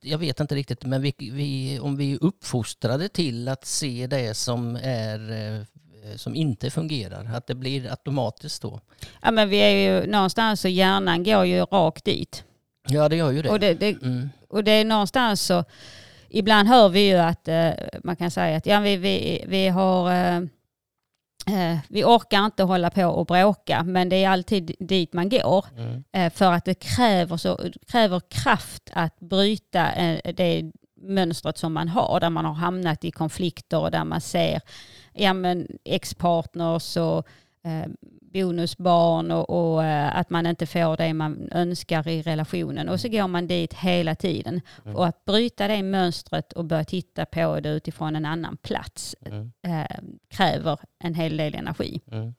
jag 0.00 0.18
vet 0.18 0.40
inte 0.40 0.54
riktigt, 0.54 0.84
men 0.84 1.02
vi, 1.02 1.14
vi, 1.18 1.78
om 1.80 1.96
vi 1.96 2.12
är 2.12 2.24
uppfostrade 2.24 3.08
till 3.08 3.48
att 3.48 3.64
se 3.64 4.06
det 4.06 4.34
som, 4.34 4.76
är, 4.82 5.30
eh, 5.32 5.62
som 6.16 6.34
inte 6.34 6.70
fungerar, 6.70 7.30
att 7.34 7.46
det 7.46 7.54
blir 7.54 7.90
automatiskt 7.90 8.62
då. 8.62 8.80
Ja 9.22 9.30
men 9.30 9.48
vi 9.48 9.56
är 9.56 9.70
ju 10.00 10.06
någonstans 10.06 10.60
så 10.60 10.68
hjärnan 10.68 11.24
går 11.24 11.44
ju 11.44 11.60
rakt 11.64 12.04
dit. 12.04 12.44
Ja, 12.88 13.08
det 13.08 13.16
gör 13.16 13.30
ju 13.30 13.42
det. 13.42 13.50
Och 13.50 13.60
det, 13.60 13.74
det, 13.74 14.02
Mm. 14.02 14.28
och 14.48 14.64
det 14.64 14.70
är 14.70 14.84
någonstans 14.84 15.42
så, 15.42 15.64
ibland 16.28 16.68
hör 16.68 16.88
vi 16.88 17.08
ju 17.08 17.16
att 17.16 17.48
eh, 17.48 17.70
man 18.04 18.16
kan 18.16 18.30
säga 18.30 18.56
att 18.56 18.66
ja, 18.66 18.80
vi, 18.80 18.96
vi, 18.96 19.44
vi 19.48 19.68
har 19.68 20.10
eh, 20.10 20.36
eh, 21.46 21.78
vi 21.88 22.04
orkar 22.04 22.44
inte 22.46 22.62
hålla 22.62 22.90
på 22.90 23.04
och 23.06 23.26
bråka 23.26 23.82
men 23.82 24.08
det 24.08 24.24
är 24.24 24.28
alltid 24.28 24.76
dit 24.78 25.12
man 25.12 25.28
går. 25.28 25.64
Mm. 25.76 26.04
Eh, 26.12 26.32
för 26.32 26.52
att 26.52 26.64
det 26.64 26.74
kräver, 26.74 27.36
så, 27.36 27.60
kräver 27.86 28.20
kraft 28.28 28.90
att 28.92 29.20
bryta 29.20 29.92
eh, 29.92 30.34
det 30.34 30.72
mönstret 31.06 31.58
som 31.58 31.72
man 31.72 31.88
har 31.88 32.20
där 32.20 32.30
man 32.30 32.44
har 32.44 32.54
hamnat 32.54 33.04
i 33.04 33.10
konflikter 33.10 33.78
och 33.78 33.90
där 33.90 34.04
man 34.04 34.20
ser 34.20 34.60
ja, 35.14 35.32
men 35.32 35.66
ex-partners 35.84 36.96
och 36.96 37.26
eh, 37.64 37.86
bonusbarn 38.20 39.30
och, 39.30 39.74
och 39.74 39.84
eh, 39.84 40.16
att 40.16 40.30
man 40.30 40.46
inte 40.46 40.66
får 40.66 40.96
det 40.96 41.14
man 41.14 41.48
önskar 41.52 42.08
i 42.08 42.22
relationen. 42.22 42.88
Och 42.88 43.00
så 43.00 43.08
går 43.08 43.28
man 43.28 43.46
dit 43.46 43.74
hela 43.74 44.14
tiden. 44.14 44.60
Mm. 44.84 44.96
Och 44.96 45.06
att 45.06 45.24
bryta 45.24 45.68
det 45.68 45.82
mönstret 45.82 46.52
och 46.52 46.64
börja 46.64 46.84
titta 46.84 47.26
på 47.26 47.60
det 47.60 47.68
utifrån 47.68 48.16
en 48.16 48.24
annan 48.26 48.56
plats 48.56 49.16
Mm. 49.26 49.52
eh, 49.66 49.96
kräver 50.28 50.78
en 50.98 51.14
hel 51.14 51.36
del 51.36 51.54
energi. 51.54 52.00
Mm. 52.12 52.34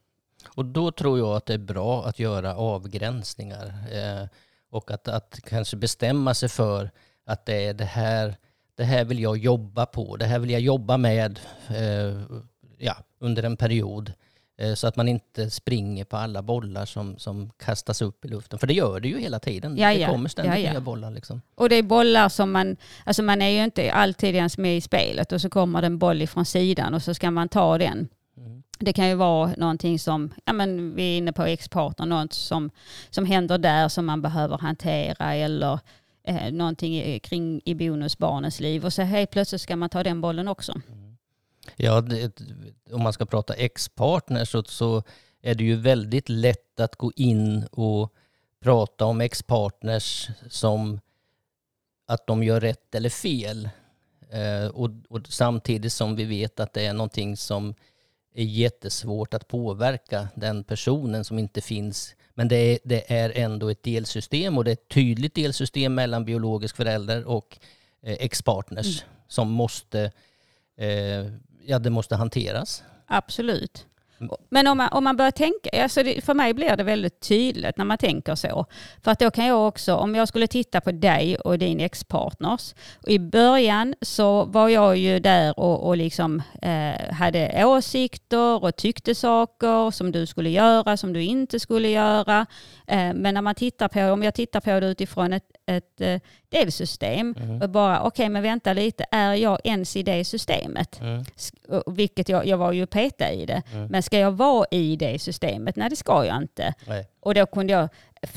Och 0.55 0.65
då 0.65 0.91
tror 0.91 1.19
jag 1.19 1.35
att 1.35 1.45
det 1.45 1.53
är 1.53 1.57
bra 1.57 2.05
att 2.05 2.19
göra 2.19 2.55
avgränsningar 2.55 3.65
eh, 3.91 4.27
och 4.69 4.91
att, 4.91 5.07
att 5.07 5.39
kanske 5.43 5.77
bestämma 5.77 6.33
sig 6.33 6.49
för 6.49 6.91
att 7.25 7.45
det 7.45 7.65
är 7.65 7.73
det 7.73 7.85
här, 7.85 8.35
det 8.75 8.83
här 8.83 9.05
vill 9.05 9.19
jag 9.19 9.37
jobba 9.37 9.85
på, 9.85 10.15
det 10.17 10.25
här 10.25 10.39
vill 10.39 10.49
jag 10.49 10.61
jobba 10.61 10.97
med 10.97 11.39
eh, 11.69 12.21
ja, 12.77 12.95
under 13.19 13.43
en 13.43 13.57
period. 13.57 14.13
Eh, 14.57 14.73
så 14.73 14.87
att 14.87 14.95
man 14.95 15.07
inte 15.07 15.49
springer 15.49 16.05
på 16.05 16.17
alla 16.17 16.41
bollar 16.41 16.85
som, 16.85 17.17
som 17.17 17.49
kastas 17.57 18.01
upp 18.01 18.25
i 18.25 18.27
luften. 18.27 18.59
För 18.59 18.67
det 18.67 18.73
gör 18.73 18.99
det 18.99 19.07
ju 19.07 19.19
hela 19.19 19.39
tiden. 19.39 19.77
Ja, 19.77 19.87
det 19.87 19.99
ja. 19.99 20.07
kommer 20.07 20.29
ständigt 20.29 20.53
Ja, 20.53 20.59
ja. 20.59 20.71
nya 20.71 20.81
bollar. 20.81 21.11
Liksom. 21.11 21.41
Och 21.55 21.69
det 21.69 21.75
är 21.75 21.83
bollar 21.83 22.29
som 22.29 22.51
man, 22.51 22.77
alltså 23.03 23.23
man 23.23 23.41
är 23.41 23.49
ju 23.49 23.63
inte 23.63 23.91
alltid 23.91 24.35
ens 24.35 24.57
med 24.57 24.77
i 24.77 24.81
spelet 24.81 25.31
och 25.31 25.41
så 25.41 25.49
kommer 25.49 25.81
det 25.81 25.87
en 25.87 25.97
boll 25.97 26.21
ifrån 26.21 26.45
sidan 26.45 26.93
och 26.93 27.01
så 27.01 27.13
ska 27.13 27.31
man 27.31 27.49
ta 27.49 27.77
den. 27.77 28.07
Mm. 28.37 28.63
Det 28.79 28.93
kan 28.93 29.07
ju 29.07 29.15
vara 29.15 29.51
någonting 29.57 29.99
som, 29.99 30.33
ja 30.45 30.53
men 30.53 30.95
vi 30.95 31.13
är 31.13 31.17
inne 31.17 31.33
på 31.33 31.43
ex-partner, 31.43 32.05
något 32.05 32.33
som, 32.33 32.69
som 33.09 33.25
händer 33.25 33.57
där 33.57 33.89
som 33.89 34.05
man 34.05 34.21
behöver 34.21 34.57
hantera 34.57 35.33
eller 35.33 35.79
eh, 36.23 36.51
någonting 36.51 37.19
kring 37.19 37.61
i 37.65 37.75
bonusbarnens 37.75 38.59
liv 38.59 38.85
och 38.85 38.93
så 38.93 39.01
helt 39.01 39.31
plötsligt 39.31 39.61
ska 39.61 39.75
man 39.75 39.89
ta 39.89 40.03
den 40.03 40.21
bollen 40.21 40.47
också. 40.47 40.73
Ja, 41.75 42.01
det, 42.01 42.41
om 42.91 43.03
man 43.03 43.13
ska 43.13 43.25
prata 43.25 43.53
ex-partners 43.53 44.49
så, 44.49 44.63
så 44.63 45.03
är 45.41 45.55
det 45.55 45.63
ju 45.63 45.75
väldigt 45.75 46.29
lätt 46.29 46.79
att 46.79 46.95
gå 46.95 47.11
in 47.15 47.63
och 47.71 48.13
prata 48.63 49.05
om 49.05 49.21
ex-partners 49.21 50.29
som 50.49 50.99
att 52.07 52.27
de 52.27 52.43
gör 52.43 52.61
rätt 52.61 52.95
eller 52.95 53.09
fel. 53.09 53.69
Eh, 54.29 54.67
och, 54.67 54.89
och 55.09 55.21
samtidigt 55.27 55.93
som 55.93 56.15
vi 56.15 56.23
vet 56.23 56.59
att 56.59 56.73
det 56.73 56.85
är 56.85 56.93
någonting 56.93 57.37
som 57.37 57.73
är 58.35 58.43
jättesvårt 58.43 59.33
att 59.33 59.47
påverka 59.47 60.27
den 60.35 60.63
personen 60.63 61.23
som 61.23 61.39
inte 61.39 61.61
finns. 61.61 62.15
Men 62.33 62.47
det 62.47 62.55
är, 62.55 62.79
det 62.83 63.13
är 63.13 63.31
ändå 63.35 63.69
ett 63.69 63.83
delsystem 63.83 64.57
och 64.57 64.63
det 64.63 64.71
är 64.71 64.73
ett 64.73 64.89
tydligt 64.89 65.35
delsystem 65.35 65.95
mellan 65.95 66.25
biologisk 66.25 66.75
förälder 66.75 67.27
och 67.27 67.57
eh, 68.01 68.17
ex-partners 68.19 69.03
som 69.27 69.51
måste 69.51 70.11
eh, 70.77 71.25
ja, 71.65 71.79
det 71.79 71.89
måste 71.89 72.15
hanteras. 72.15 72.83
Absolut. 73.07 73.85
Mm. 74.19 74.35
Men 74.49 74.67
om 74.67 74.77
man, 74.77 74.89
om 74.91 75.03
man 75.03 75.17
börjar 75.17 75.31
tänka, 75.31 75.83
alltså 75.83 76.03
det, 76.03 76.25
för 76.25 76.33
mig 76.33 76.53
blir 76.53 76.75
det 76.75 76.83
väldigt 76.83 77.19
tydligt 77.19 77.77
när 77.77 77.85
man 77.85 77.97
tänker 77.97 78.35
så. 78.35 78.65
För 79.03 79.11
att 79.11 79.19
då 79.19 79.31
kan 79.31 79.45
jag 79.45 79.67
också, 79.67 79.95
om 79.95 80.15
jag 80.15 80.27
skulle 80.27 80.47
titta 80.47 80.81
på 80.81 80.91
dig 80.91 81.35
och 81.35 81.59
din 81.59 81.79
ex-partners. 81.79 82.75
I 83.07 83.19
början 83.19 83.95
så 84.01 84.45
var 84.45 84.69
jag 84.69 84.97
ju 84.97 85.19
där 85.19 85.59
och, 85.59 85.87
och 85.87 85.97
liksom 85.97 86.41
eh, 86.61 87.13
hade 87.13 87.65
åsikter 87.65 88.63
och 88.63 88.75
tyckte 88.75 89.15
saker 89.15 89.91
som 89.91 90.11
du 90.11 90.25
skulle 90.25 90.49
göra, 90.49 90.97
som 90.97 91.13
du 91.13 91.23
inte 91.23 91.59
skulle 91.59 91.89
göra. 91.89 92.45
Eh, 92.87 93.13
men 93.13 93.33
när 93.33 93.41
man 93.41 93.55
tittar 93.55 93.87
på, 93.87 94.01
om 94.01 94.23
jag 94.23 94.33
tittar 94.33 94.59
på 94.59 94.79
det 94.79 94.87
utifrån 94.87 95.33
ett, 95.33 95.51
ett 95.65 96.01
eh, 96.01 96.19
delsystem 96.49 97.35
Mm. 97.39 97.61
och 97.61 97.69
bara, 97.69 98.01
okej 98.01 98.29
men 98.29 98.43
vänta 98.43 98.73
lite, 98.73 99.05
är 99.11 99.33
jag 99.33 99.59
ens 99.63 99.95
i 99.95 100.03
det 100.03 100.25
systemet? 100.25 101.01
Mm. 101.01 101.23
Vilket 101.87 102.29
jag, 102.29 102.45
jag 102.47 102.57
var 102.57 102.71
ju 102.71 102.85
peta 102.85 103.31
i 103.31 103.45
det. 103.45 103.61
Mm. 103.73 103.87
Men 103.87 104.03
ska 104.03 104.19
jag 104.19 104.31
vara 104.31 104.65
i 104.71 104.95
det 104.95 105.19
systemet? 105.19 105.75
Nej 105.75 105.89
det 105.89 105.95
ska 105.95 106.25
jag 106.25 106.37
inte. 106.37 106.73
Nej. 106.87 107.07
Och 107.19 107.33
då 107.33 107.45
kunde 107.45 107.73
jag, 107.73 107.89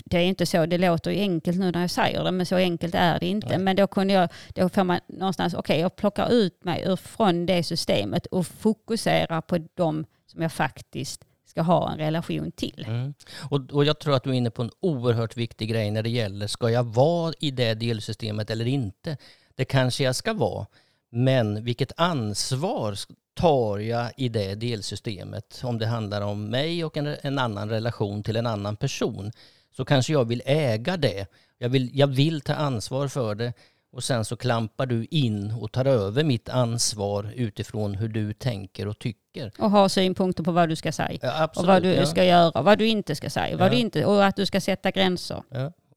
det 0.04 0.18
är 0.18 0.25
inte 0.25 0.47
så, 0.47 0.66
det 0.66 0.78
låter 0.78 1.11
ju 1.11 1.20
enkelt 1.20 1.58
nu 1.58 1.70
när 1.70 1.80
jag 1.80 1.90
säger 1.90 2.25
det, 2.25 2.30
men 2.32 2.47
så 2.47 2.56
enkelt 2.56 2.94
är 2.94 3.18
det 3.20 3.26
inte. 3.26 3.49
Nej. 3.49 3.58
Men 3.58 3.76
då 3.76 3.87
kunde 3.87 4.14
jag, 4.14 4.28
då 4.54 4.68
får 4.68 4.85
man 4.85 5.00
någonstans, 5.06 5.54
okej 5.54 5.80
jag 5.80 5.97
plockar 5.97 6.32
ut 6.32 6.64
mig 6.64 6.97
från 6.97 7.47
det 7.47 7.62
systemet 7.62 8.26
och 8.26 8.47
fokuserar 8.47 9.40
på 9.40 9.58
de 9.75 10.04
som 10.26 10.42
jag 10.42 10.52
faktiskt 10.52 11.25
ska 11.49 11.62
ha 11.62 11.93
en 11.93 11.99
relation 11.99 12.52
till. 12.52 12.85
Mm. 12.88 13.14
Och, 13.50 13.73
och 13.73 13.85
jag 13.85 13.99
tror 13.99 14.14
att 14.14 14.25
du 14.25 14.31
är 14.31 14.35
inne 14.35 14.50
på 14.50 14.62
en 14.62 14.71
oerhört 14.81 15.37
viktig 15.37 15.69
grej 15.69 15.90
när 15.90 16.02
det 16.02 16.11
gäller, 16.11 16.47
ska 16.47 16.71
jag 16.71 16.85
vara 16.85 17.33
i 17.40 17.50
det 17.50 17.75
delsystemet 17.75 18.50
eller 18.50 18.67
inte? 18.67 19.17
Det 19.55 19.64
kanske 19.64 20.05
jag 20.05 20.17
ska 20.17 20.33
vara, 20.33 20.67
men 21.11 21.64
vilket 21.64 21.93
ansvar 21.97 22.95
tar 23.35 23.78
jag 23.78 24.11
i 24.17 24.28
det 24.28 24.55
delsystemet? 24.55 25.61
Om 25.64 25.78
det 25.78 25.87
handlar 25.87 26.21
om 26.23 26.50
mig 26.50 26.85
och 26.85 26.97
en, 26.97 27.17
en 27.23 27.38
annan 27.38 27.69
relation 27.69 28.23
till 28.23 28.37
en 28.37 28.47
annan 28.47 28.76
person, 28.76 29.33
så 29.76 29.85
kanske 29.85 30.12
jag 30.12 30.25
vill 30.25 30.43
äga 30.45 30.97
det. 30.97 31.26
Jag 31.59 31.69
vill, 31.69 31.90
jag 31.99 32.07
vill 32.07 32.40
ta 32.40 32.55
ansvar 32.55 33.09
för 33.09 33.35
det 33.35 33.52
och 33.92 34.04
sen 34.04 34.25
så 34.25 34.37
klampar 34.37 34.87
du 34.87 35.04
in 35.11 35.52
och 35.61 35.73
tar 35.73 35.85
över 35.85 36.25
mitt 36.25 36.49
ansvar 36.49 37.33
utifrån 37.35 37.95
hur 37.95 38.09
du 38.09 38.33
tänker 38.33 38.88
och 38.88 38.99
tycker. 38.99 39.52
Och 39.59 39.71
ha 39.71 39.88
synpunkter 39.88 40.42
på 40.42 40.52
vad 40.52 40.68
du 40.68 40.76
ska 40.76 40.92
säga. 40.92 41.18
Ja, 41.23 41.28
Och 41.35 41.40
absolut, 41.42 41.68
vad 41.68 41.83
du 41.83 41.92
ja. 41.95 42.07
ska 42.07 42.25
göra, 42.25 42.62
vad 42.62 42.78
du 42.78 42.87
inte 42.87 43.14
ska 43.14 43.30
säga. 43.30 43.57
Vad 43.57 43.66
Ja. 43.66 43.71
du 43.73 43.76
inte, 43.78 44.04
och 44.04 44.25
att 44.25 44.37
du 44.37 44.47
ska 44.47 44.61
sätta 44.61 44.90
gränser. 44.90 45.42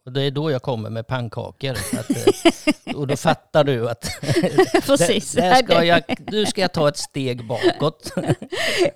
Och 0.05 0.11
det 0.11 0.21
är 0.21 0.31
då 0.31 0.51
jag 0.51 0.61
kommer 0.61 0.89
med 0.89 1.07
pannkakor. 1.07 1.71
Att, 1.99 2.09
eh, 2.09 2.95
och 2.95 3.07
då 3.07 3.17
fattar 3.17 3.63
du 3.63 3.89
att 3.89 4.05
Precis. 4.87 5.31
där, 5.33 5.41
där 5.41 5.55
ska 5.55 5.83
jag, 5.83 6.01
nu 6.31 6.45
ska 6.45 6.61
jag 6.61 6.73
ta 6.73 6.87
ett 6.89 6.97
steg 6.97 7.47
bakåt. 7.47 8.13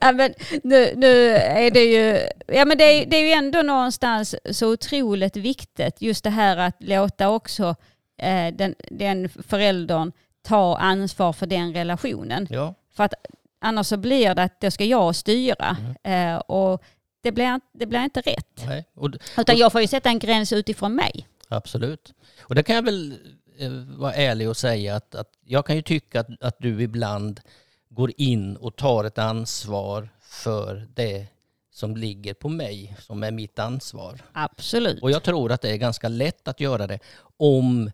ja, 0.02 0.12
men 0.12 0.34
nu, 0.64 0.94
nu 0.96 1.30
är 1.36 1.72
det 1.72 1.84
ju, 1.84 2.20
ja, 2.48 2.66
men 2.66 2.78
det, 2.78 2.84
är, 2.84 3.06
det 3.06 3.18
är 3.18 3.22
ju 3.26 3.32
ändå 3.32 3.62
någonstans 3.62 4.36
så 4.52 4.72
otroligt 4.74 5.36
viktigt 5.38 6.02
just 6.02 6.24
det 6.24 6.30
här 6.30 6.58
att 6.58 6.76
låta 6.80 7.30
också 7.30 7.76
eh, 8.18 8.54
den, 8.54 8.76
den 8.92 9.30
föräldern 9.30 10.12
ta 10.42 10.78
ansvar 10.78 11.34
för 11.34 11.46
den 11.46 11.74
relationen. 11.74 12.48
Ja, 12.50 12.74
För 12.94 13.04
att 13.04 13.14
annars 13.60 13.88
så 13.88 13.98
blir 13.98 14.36
det 14.36 14.44
att 14.44 14.62
då 14.62 14.72
ska 14.72 14.86
jag 14.86 15.16
styra 15.16 15.78
eh, 16.04 16.36
och 16.36 16.84
det 17.22 17.32
blir, 17.32 17.62
det 17.74 17.86
blir 17.86 18.04
inte 18.04 18.22
rätt. 18.22 18.64
nej. 18.68 18.86
Och, 18.94 19.10
Utan 19.38 19.58
jag 19.58 19.72
får 19.72 19.82
ju 19.82 19.88
sätta 19.88 20.10
en 20.10 20.20
gräns 20.20 20.54
utifrån 20.54 20.96
mig. 20.96 21.28
Absolut. 21.48 22.14
Och 22.42 22.56
det 22.56 22.64
kan 22.64 22.76
jag 22.76 22.84
väl 22.84 23.18
eh, 23.58 23.72
vara 23.72 24.14
ärlig 24.14 24.50
och 24.50 24.58
säga 24.58 24.96
att, 24.96 25.16
att 25.16 25.30
jag 25.46 25.66
kan 25.66 25.76
ju 25.76 25.82
tycka 25.82 26.20
att, 26.20 26.28
att 26.42 26.56
du 26.60 26.82
ibland 26.82 27.42
går 27.90 28.12
in 28.18 28.56
och 28.58 28.76
tar 28.76 29.04
ett 29.04 29.18
ansvar 29.18 30.10
för 30.22 30.88
det 30.96 31.28
som 31.72 31.98
ligger 31.98 32.34
på 32.34 32.50
mig, 32.50 32.96
som 33.00 33.24
är 33.24 33.32
mitt 33.32 33.60
ansvar. 33.60 34.22
Absolut. 34.34 35.04
Och 35.04 35.12
jag 35.12 35.24
tror 35.24 35.52
att 35.52 35.62
det 35.62 35.70
är 35.70 35.78
ganska 35.78 36.08
lätt 36.08 36.48
att 36.48 36.60
göra 36.60 36.88
det 36.88 37.00
om 37.38 37.92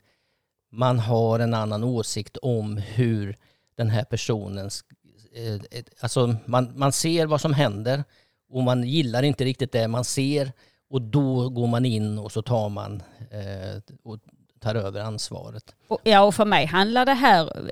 man 0.71 0.99
har 0.99 1.39
en 1.39 1.53
annan 1.53 1.83
åsikt 1.83 2.37
om 2.37 2.77
hur 2.77 3.37
den 3.75 3.89
här 3.89 4.03
personen... 4.03 4.69
Eh, 5.33 5.83
alltså 5.99 6.35
man, 6.45 6.71
man 6.75 6.91
ser 6.91 7.25
vad 7.25 7.41
som 7.41 7.53
händer 7.53 8.03
och 8.49 8.63
man 8.63 8.83
gillar 8.83 9.23
inte 9.23 9.45
riktigt 9.45 9.71
det 9.71 9.87
man 9.87 10.03
ser 10.03 10.51
och 10.89 11.01
då 11.01 11.49
går 11.49 11.67
man 11.67 11.85
in 11.85 12.19
och 12.19 12.31
så 12.31 12.41
tar 12.41 12.69
man 12.69 13.03
eh, 13.31 13.81
och 14.03 14.19
tar 14.59 14.75
över 14.75 15.01
ansvaret. 15.01 15.75
Och, 15.87 15.99
ja, 16.03 16.21
och 16.21 16.35
för 16.35 16.45
mig 16.45 16.65
handlar 16.65 17.05
det 17.05 17.13
här 17.13 17.71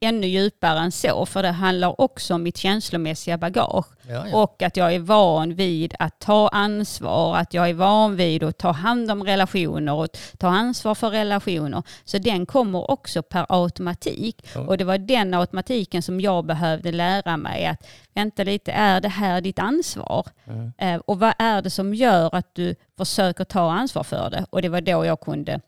ännu 0.00 0.26
djupare 0.26 0.78
än 0.78 0.92
så, 0.92 1.26
för 1.26 1.42
det 1.42 1.50
handlar 1.50 2.00
också 2.00 2.34
om 2.34 2.42
mitt 2.42 2.56
känslomässiga 2.56 3.38
bagage. 3.38 3.86
Ja, 4.08 4.28
ja. 4.28 4.42
Och 4.42 4.62
att 4.62 4.76
jag 4.76 4.94
är 4.94 4.98
van 4.98 5.54
vid 5.54 5.94
att 5.98 6.20
ta 6.20 6.48
ansvar, 6.48 7.36
att 7.36 7.54
jag 7.54 7.68
är 7.68 7.74
van 7.74 8.16
vid 8.16 8.42
att 8.42 8.58
ta 8.58 8.70
hand 8.70 9.10
om 9.10 9.24
relationer 9.24 9.92
och 9.92 10.08
ta 10.38 10.48
ansvar 10.48 10.94
för 10.94 11.10
relationer. 11.10 11.82
Så 12.04 12.18
den 12.18 12.46
kommer 12.46 12.90
också 12.90 13.22
per 13.22 13.46
automatik. 13.48 14.46
Ja. 14.54 14.60
Och 14.60 14.78
det 14.78 14.84
var 14.84 14.98
den 14.98 15.34
automatiken 15.34 16.02
som 16.02 16.20
jag 16.20 16.46
behövde 16.46 16.92
lära 16.92 17.36
mig 17.36 17.66
att 17.66 17.86
vänta 18.14 18.44
lite, 18.44 18.72
är 18.72 19.00
det 19.00 19.08
här 19.08 19.40
ditt 19.40 19.58
ansvar? 19.58 20.26
Mm. 20.46 20.72
Eh, 20.78 21.00
och 21.06 21.18
vad 21.18 21.34
är 21.38 21.62
det 21.62 21.70
som 21.70 21.94
gör 21.94 22.34
att 22.34 22.54
du 22.54 22.74
försöker 22.96 23.44
ta 23.44 23.72
ansvar 23.72 24.02
för 24.02 24.30
det? 24.30 24.46
Och 24.50 24.62
det 24.62 24.68
var 24.68 24.80
då 24.80 25.04
jag 25.04 25.20
kunde 25.20 25.60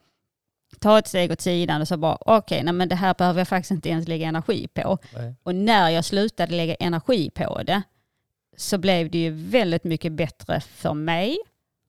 ta 0.78 0.98
ett 0.98 1.06
steg 1.06 1.32
åt 1.32 1.40
sidan 1.40 1.80
och 1.80 1.88
så 1.88 1.96
bara 1.96 2.18
okej, 2.20 2.60
okay, 2.60 2.72
men 2.72 2.88
det 2.88 2.94
här 2.94 3.14
behöver 3.14 3.40
jag 3.40 3.48
faktiskt 3.48 3.70
inte 3.70 3.88
ens 3.88 4.08
lägga 4.08 4.28
energi 4.28 4.68
på. 4.68 4.98
Nej. 5.14 5.34
Och 5.42 5.54
när 5.54 5.90
jag 5.90 6.04
slutade 6.04 6.56
lägga 6.56 6.75
energi 6.75 7.30
på 7.30 7.62
det 7.62 7.82
så 8.56 8.78
blev 8.78 9.10
det 9.10 9.18
ju 9.18 9.30
väldigt 9.30 9.84
mycket 9.84 10.12
bättre 10.12 10.60
för 10.60 10.94
mig 10.94 11.38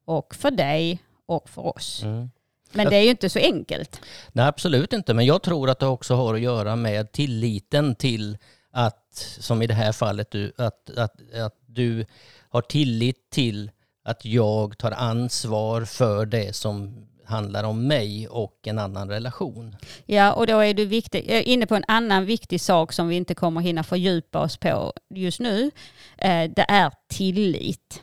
och 0.06 0.36
för 0.36 0.52
dig 0.52 1.04
och 1.26 1.50
för 1.50 1.68
oss. 1.68 2.04
Mm. 2.04 2.30
Men 2.72 2.90
det 2.90 2.96
är 2.96 3.02
ju 3.02 3.10
inte 3.10 3.30
så 3.30 3.40
enkelt. 3.40 4.02
Nej, 4.32 4.46
absolut 4.46 4.94
inte. 4.94 5.14
Men 5.14 5.26
jag 5.26 5.42
tror 5.42 5.70
att 5.70 5.80
det 5.80 5.86
också 5.86 6.16
har 6.16 6.34
att 6.34 6.42
göra 6.42 6.76
med 6.76 7.12
tilliten 7.12 7.96
till 7.96 8.38
att, 8.72 9.14
som 9.40 9.62
i 9.62 9.68
det 9.68 9.74
här 9.74 9.92
fallet, 9.92 10.32
du, 10.32 10.54
att, 10.58 10.90
att, 10.90 11.34
att 11.34 11.56
du 11.66 12.06
har 12.50 12.62
tillit 12.62 13.30
till 13.30 13.72
att 14.04 14.26
jag 14.26 14.78
tar 14.78 14.92
ansvar 14.92 15.86
för 15.86 16.26
det 16.26 16.56
som 16.56 17.08
handlar 17.30 17.64
om 17.64 17.88
mig 17.88 18.28
och 18.28 18.68
en 18.68 18.80
annan 18.80 19.10
relation. 19.10 19.76
Ja, 20.06 20.34
och 20.34 20.48
då 20.48 20.60
är 20.60 20.74
du 20.74 20.86
viktig, 20.86 21.30
är 21.30 21.42
inne 21.42 21.66
på 21.66 21.76
en 21.76 21.84
annan 21.88 22.26
viktig 22.26 22.62
sak 22.62 22.94
som 22.94 23.08
vi 23.08 23.16
inte 23.16 23.36
kommer 23.36 23.62
hinna 23.62 23.84
fördjupa 23.84 24.40
oss 24.40 24.58
på 24.58 24.94
just 25.10 25.40
nu. 25.40 25.72
Eh, 26.18 26.52
det 26.56 26.66
är 26.68 26.92
tillit. 27.08 28.02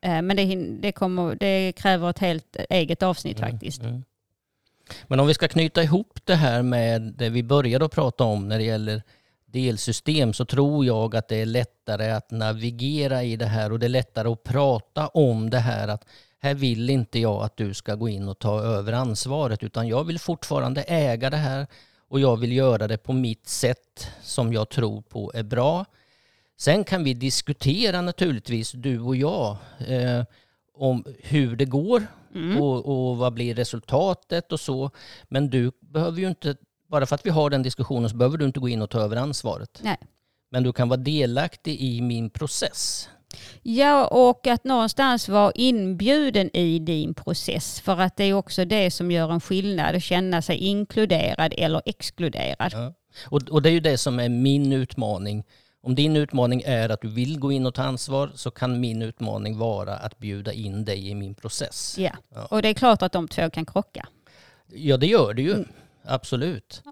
Eh, 0.00 0.22
men 0.22 0.36
det, 0.36 0.54
det, 0.80 0.92
kommer, 0.92 1.34
det 1.34 1.72
kräver 1.72 2.10
ett 2.10 2.18
helt 2.18 2.56
eget 2.70 3.02
avsnitt 3.02 3.40
faktiskt. 3.40 3.82
Mm. 3.82 4.04
Men 5.06 5.20
om 5.20 5.26
vi 5.26 5.34
ska 5.34 5.48
knyta 5.48 5.82
ihop 5.82 6.18
det 6.24 6.34
här 6.34 6.62
med 6.62 7.02
det 7.02 7.28
vi 7.28 7.42
började 7.42 7.84
att 7.84 7.92
prata 7.92 8.24
om 8.24 8.48
när 8.48 8.58
det 8.58 8.64
gäller 8.64 9.02
delsystem 9.56 10.32
så 10.32 10.44
tror 10.44 10.86
jag 10.86 11.16
att 11.16 11.28
det 11.28 11.36
är 11.36 11.46
lättare 11.46 12.10
att 12.10 12.30
navigera 12.30 13.22
i 13.22 13.36
det 13.36 13.46
här 13.46 13.72
och 13.72 13.78
det 13.78 13.86
är 13.86 13.90
lättare 13.90 14.28
att 14.28 14.42
prata 14.42 15.08
om 15.08 15.50
det 15.50 15.58
här 15.58 15.88
att 15.88 16.04
här 16.38 16.54
vill 16.54 16.90
inte 16.90 17.18
jag 17.18 17.42
att 17.42 17.56
du 17.56 17.74
ska 17.74 17.94
gå 17.94 18.08
in 18.08 18.28
och 18.28 18.38
ta 18.38 18.60
över 18.60 18.92
ansvaret 18.92 19.62
utan 19.62 19.88
jag 19.88 20.04
vill 20.04 20.18
fortfarande 20.18 20.82
äga 20.82 21.30
det 21.30 21.36
här 21.36 21.66
och 22.08 22.20
jag 22.20 22.36
vill 22.36 22.52
göra 22.52 22.88
det 22.88 22.98
på 22.98 23.12
mitt 23.12 23.48
sätt 23.48 24.10
som 24.22 24.52
jag 24.52 24.68
tror 24.68 25.02
på 25.02 25.32
är 25.34 25.42
bra. 25.42 25.84
Sen 26.56 26.84
kan 26.84 27.04
vi 27.04 27.14
diskutera 27.14 28.00
naturligtvis, 28.00 28.72
du 28.72 29.00
och 29.00 29.16
jag, 29.16 29.56
eh, 29.88 30.24
om 30.74 31.04
hur 31.22 31.56
det 31.56 31.64
går 31.64 32.06
och, 32.58 32.86
och 32.86 33.16
vad 33.16 33.32
blir 33.32 33.54
resultatet 33.54 34.52
och 34.52 34.60
så. 34.60 34.90
Men 35.28 35.50
du 35.50 35.72
behöver 35.80 36.20
ju 36.20 36.28
inte, 36.28 36.56
bara 36.88 37.06
för 37.06 37.14
att 37.14 37.26
vi 37.26 37.30
har 37.30 37.50
den 37.50 37.62
diskussionen 37.62 38.10
så 38.10 38.16
behöver 38.16 38.38
du 38.38 38.44
inte 38.44 38.60
gå 38.60 38.68
in 38.68 38.82
och 38.82 38.90
ta 38.90 39.00
över 39.00 39.16
ansvaret. 39.16 39.80
Nej. 39.82 39.96
Men 40.50 40.62
du 40.62 40.72
kan 40.72 40.88
vara 40.88 41.00
delaktig 41.00 41.80
i 41.80 42.00
min 42.00 42.30
process. 42.30 43.08
Ja, 43.62 44.06
och 44.06 44.46
att 44.46 44.64
någonstans 44.64 45.28
vara 45.28 45.52
inbjuden 45.54 46.56
i 46.56 46.78
din 46.78 47.14
process. 47.14 47.80
För 47.80 48.00
att 48.00 48.16
det 48.16 48.24
är 48.24 48.32
också 48.32 48.64
det 48.64 48.90
som 48.90 49.10
gör 49.10 49.32
en 49.32 49.40
skillnad, 49.40 49.94
att 49.94 50.02
känna 50.02 50.42
sig 50.42 50.56
inkluderad 50.56 51.54
eller 51.56 51.82
exkluderad. 51.84 52.72
Ja. 52.72 52.92
Och, 53.26 53.42
och 53.50 53.62
det 53.62 53.68
är 53.68 53.72
ju 53.72 53.80
det 53.80 53.98
som 53.98 54.18
är 54.20 54.28
min 54.28 54.72
utmaning. 54.72 55.44
Om 55.82 55.94
din 55.94 56.16
utmaning 56.16 56.62
är 56.66 56.88
att 56.88 57.00
du 57.00 57.08
vill 57.08 57.38
gå 57.38 57.52
in 57.52 57.66
och 57.66 57.74
ta 57.74 57.82
ansvar 57.82 58.30
så 58.34 58.50
kan 58.50 58.80
min 58.80 59.02
utmaning 59.02 59.58
vara 59.58 59.96
att 59.96 60.18
bjuda 60.18 60.52
in 60.52 60.84
dig 60.84 61.08
i 61.08 61.14
min 61.14 61.34
process. 61.34 61.94
Ja, 61.98 62.10
Ja. 62.34 62.44
och 62.46 62.62
det 62.62 62.68
är 62.68 62.74
klart 62.74 63.02
att 63.02 63.12
de 63.12 63.28
två 63.28 63.50
kan 63.50 63.66
krocka. 63.66 64.08
Ja, 64.72 64.96
det 64.96 65.06
gör 65.06 65.34
det 65.34 65.42
ju. 65.42 65.64
Absolut. 66.06 66.82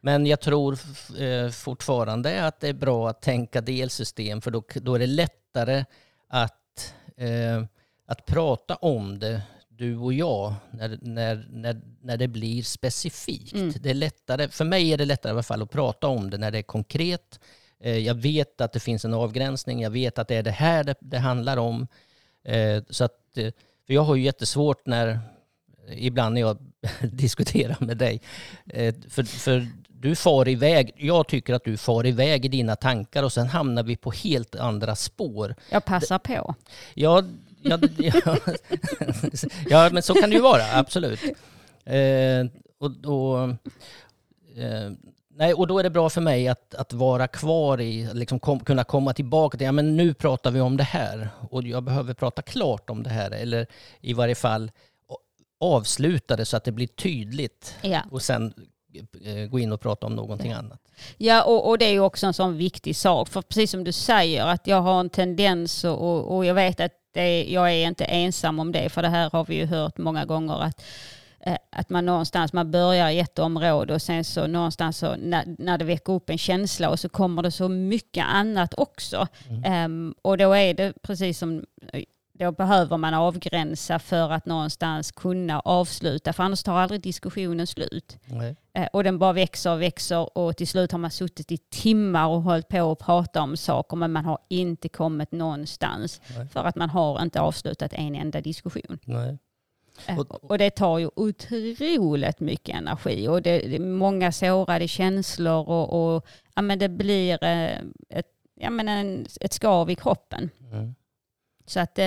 Men 0.00 0.26
jag 0.26 0.40
tror 0.40 0.78
eh, 1.18 1.50
fortfarande 1.50 2.46
att 2.46 2.60
det 2.60 2.68
är 2.68 2.72
bra 2.72 3.08
att 3.08 3.22
tänka 3.22 3.60
delsystem 3.60 4.40
för 4.40 4.50
då, 4.50 4.62
då 4.74 4.94
är 4.94 4.98
det 4.98 5.06
lättare 5.06 5.84
att, 6.28 6.94
eh, 7.16 7.64
att 8.06 8.26
prata 8.26 8.74
om 8.74 9.18
det, 9.18 9.42
du 9.68 9.96
och 9.96 10.12
jag, 10.12 10.54
när, 10.70 10.98
när, 11.02 11.46
när, 11.50 11.80
när 12.00 12.16
det 12.16 12.28
blir 12.28 12.62
specifikt. 12.62 13.54
Mm. 13.54 13.72
Det 13.80 13.90
är 13.90 13.94
lättare, 13.94 14.48
för 14.48 14.64
mig 14.64 14.92
är 14.92 14.98
det 14.98 15.04
lättare 15.04 15.30
i 15.30 15.32
alla 15.32 15.42
fall 15.42 15.62
att 15.62 15.70
prata 15.70 16.06
om 16.06 16.30
det 16.30 16.38
när 16.38 16.50
det 16.50 16.58
är 16.58 16.62
konkret. 16.62 17.40
Eh, 17.80 17.98
jag 17.98 18.14
vet 18.14 18.60
att 18.60 18.72
det 18.72 18.80
finns 18.80 19.04
en 19.04 19.14
avgränsning, 19.14 19.80
jag 19.82 19.90
vet 19.90 20.18
att 20.18 20.28
det 20.28 20.36
är 20.36 20.42
det 20.42 20.50
här 20.50 20.84
det, 20.84 20.94
det 21.00 21.18
handlar 21.18 21.56
om. 21.56 21.86
Eh, 22.44 22.82
så 22.90 23.04
att, 23.04 23.36
eh, 23.36 23.52
för 23.86 23.94
jag 23.94 24.02
har 24.02 24.14
ju 24.14 24.22
jättesvårt 24.22 24.86
när, 24.86 25.20
ibland 25.88 26.34
när 26.34 26.40
jag 26.40 26.58
diskuterar 27.12 27.76
med 27.80 27.96
dig. 27.96 28.20
Eh, 28.66 28.94
För, 29.10 29.22
för 29.22 29.66
du 30.00 30.16
far 30.16 30.48
iväg, 30.48 30.92
jag 30.96 31.26
tycker 31.28 31.54
att 31.54 31.64
du 31.64 31.76
far 31.76 32.06
iväg 32.06 32.44
i 32.44 32.48
dina 32.48 32.76
tankar 32.76 33.22
och 33.22 33.32
sen 33.32 33.46
hamnar 33.46 33.82
vi 33.82 33.96
på 33.96 34.10
helt 34.10 34.56
andra 34.56 34.96
spår. 34.96 35.54
Jag 35.70 35.84
passar 35.84 36.18
på. 36.18 36.54
Ja, 36.94 37.24
ja, 37.62 37.78
ja, 37.98 38.36
ja 39.68 39.90
men 39.92 40.02
så 40.02 40.14
kan 40.14 40.30
det 40.30 40.36
ju 40.36 40.42
vara, 40.42 40.62
absolut. 40.74 41.20
Eh, 41.84 42.46
och, 42.78 42.90
och, 43.04 43.48
eh, 44.56 44.90
nej, 45.34 45.54
och 45.54 45.66
då 45.66 45.78
är 45.78 45.82
det 45.82 45.90
bra 45.90 46.10
för 46.10 46.20
mig 46.20 46.48
att, 46.48 46.74
att 46.74 46.92
vara 46.92 47.28
kvar 47.28 47.80
i, 47.80 48.08
liksom 48.12 48.40
kom, 48.40 48.60
kunna 48.60 48.84
komma 48.84 49.12
tillbaka 49.14 49.58
till, 49.58 49.64
ja 49.64 49.72
men 49.72 49.96
nu 49.96 50.14
pratar 50.14 50.50
vi 50.50 50.60
om 50.60 50.76
det 50.76 50.84
här 50.84 51.28
och 51.50 51.62
jag 51.62 51.82
behöver 51.82 52.14
prata 52.14 52.42
klart 52.42 52.90
om 52.90 53.02
det 53.02 53.10
här 53.10 53.30
eller 53.30 53.66
i 54.00 54.12
varje 54.12 54.34
fall 54.34 54.70
avsluta 55.60 56.36
det 56.36 56.44
så 56.44 56.56
att 56.56 56.64
det 56.64 56.72
blir 56.72 56.86
tydligt 56.86 57.74
Ja. 57.82 58.00
och 58.10 58.22
sen 58.22 58.54
eh, 59.24 59.46
gå 59.48 59.58
in 59.58 59.72
och 59.72 59.80
prata 59.80 60.06
om 60.06 60.16
någonting 60.16 60.52
annat. 60.52 60.80
Ja, 61.16 61.42
och, 61.42 61.68
och 61.68 61.78
det 61.78 61.84
är 61.84 61.92
ju 61.92 62.00
också 62.00 62.26
en 62.26 62.34
sån 62.34 62.56
viktig 62.56 62.96
sak. 62.96 63.28
För 63.28 63.42
precis 63.42 63.70
som 63.70 63.84
du 63.84 63.92
säger, 63.92 64.46
att 64.46 64.66
jag 64.66 64.80
har 64.80 65.00
en 65.00 65.10
tendens 65.10 65.84
och, 65.84 66.36
och, 66.36 66.44
jag 66.44 66.54
vet 66.54 66.80
att 66.80 66.92
det, 67.14 67.44
jag 67.44 67.72
är 67.72 67.86
inte 67.86 68.04
ensam 68.04 68.58
om 68.58 68.72
det. 68.72 68.88
För 68.88 69.02
det 69.02 69.08
här 69.08 69.30
har 69.30 69.44
vi 69.44 69.54
ju 69.56 69.66
hört 69.66 69.98
många 69.98 70.24
gånger. 70.24 70.62
att 70.62 70.82
eh, 71.40 71.56
att 71.70 71.90
man 71.90 72.06
någonstans, 72.06 72.52
man 72.52 72.70
börjar 72.70 73.10
i 73.10 73.18
ett 73.18 73.38
område 73.38 73.94
och 73.94 74.02
sen 74.02 74.24
så 74.24 74.46
någonstans 74.46 74.98
så 74.98 75.16
när, 75.16 75.54
när 75.58 75.78
det 75.78 75.84
väcker 75.84 76.12
upp 76.12 76.30
en 76.30 76.38
känsla 76.38 76.90
och 76.90 77.00
så 77.00 77.08
kommer 77.08 77.42
det 77.42 77.50
så 77.50 77.68
mycket 77.68 78.24
annat 78.26 78.74
också. 78.76 79.26
Ehm, 79.64 80.14
och 80.22 80.38
då 80.38 80.52
är 80.52 80.74
det 80.74 80.92
precis 81.02 81.38
som, 81.38 81.64
då 82.38 82.52
behöver 82.52 82.96
man 82.96 83.14
avgränsa 83.14 83.98
för 83.98 84.30
att 84.32 84.46
någonstans 84.46 85.12
kunna 85.12 85.60
avsluta, 85.60 86.32
för 86.32 86.42
annars 86.42 86.62
tar 86.62 86.78
aldrig 86.78 87.00
diskussionen 87.00 87.66
slut. 87.66 88.16
Nej. 88.26 88.56
Eh, 88.74 88.86
Och 88.92 89.04
den 89.04 89.18
bara 89.18 89.32
växer 89.32 89.72
och 89.72 89.82
växer 89.82 90.38
och 90.38 90.56
till 90.56 90.68
slut 90.68 90.92
har 90.92 90.98
man 90.98 91.10
suttit 91.10 91.52
i 91.52 91.56
timmar 91.58 92.26
och 92.28 92.42
hållit 92.42 92.68
på 92.68 92.82
och 92.82 92.98
pratat 92.98 93.36
om 93.42 93.56
saker 93.56 93.96
men 93.96 94.12
man 94.12 94.24
har 94.24 94.38
inte 94.48 94.88
kommit 94.88 95.32
någonstans 95.32 96.20
Nej. 96.36 96.48
för 96.48 96.64
att 96.64 96.76
man 96.76 96.90
har 96.90 97.22
inte 97.22 97.40
avslutat 97.40 97.92
en 97.92 98.14
enda 98.14 98.40
diskussion. 98.40 98.98
Nej. 99.04 99.38
Eh, 100.06 100.18
Och- 100.18 100.58
det 100.58 100.70
tar 100.70 100.98
ju 100.98 101.10
otroligt 101.16 102.40
mycket 102.40 102.76
energi 102.76 103.28
och 103.28 103.42
det 103.42 103.58
det 103.58 103.76
är 103.76 103.80
många 103.80 104.32
sårade 104.32 104.88
känslor 104.88 105.68
och, 105.68 106.14
och 106.14 106.26
ja, 106.54 106.62
men 106.62 106.78
det 106.78 106.88
blir 106.88 107.44
eh, 107.44 107.78
ett, 108.08 108.26
ja, 108.60 108.70
men 108.70 108.88
en, 108.88 109.26
ett 109.40 109.52
skav 109.52 109.90
i 109.90 109.94
kroppen. 109.94 110.50
Mm. 110.72 110.94
Så 111.68 111.80
att 111.80 111.98
eh, 111.98 112.04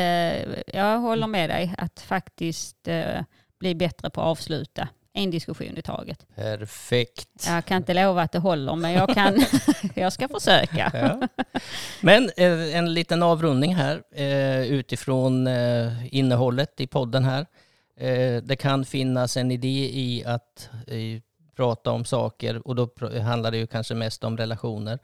jag 0.67 0.99
håller 0.99 1.27
med 1.27 1.49
dig 1.49 1.75
att 1.77 1.99
faktiskt 1.99 2.87
eh, 2.87 3.21
bli 3.59 3.75
bättre 3.75 4.09
på 4.09 4.21
att 4.21 4.27
avsluta 4.27 4.87
en 5.13 5.31
diskussion 5.31 5.77
i 5.77 5.81
taget. 5.81 6.25
Perfekt. 6.35 7.47
Jag 7.47 7.65
kan 7.65 7.77
inte 7.77 7.93
lova 7.93 8.21
att 8.21 8.31
det 8.31 8.39
håller, 8.39 8.75
men 8.75 8.91
jag, 8.91 9.09
kan, 9.09 9.45
jag 9.95 10.13
ska 10.13 10.27
försöka. 10.27 10.91
Ja. 10.93 11.27
Men 12.01 12.31
eh, 12.37 12.75
en 12.75 12.93
liten 12.93 13.23
avrundning 13.23 13.75
här 13.75 14.03
utifrån 14.63 15.47
eh, 15.47 16.15
innehållet 16.15 16.81
i 16.81 16.87
podden 16.87 17.23
här. 17.23 17.45
Det 18.41 18.55
kan 18.55 18.85
finnas 18.85 19.37
en 19.37 19.51
idé 19.51 19.89
i 19.93 20.23
att 20.25 20.69
prata 21.55 21.91
om 21.91 22.05
saker 22.05 22.67
och 22.67 22.75
då 22.75 22.89
handlar 23.23 23.51
det 23.51 23.57
ju 23.57 23.67
kanske 23.67 23.95
mest 23.95 24.23
om 24.23 24.37
relationer 24.37 24.99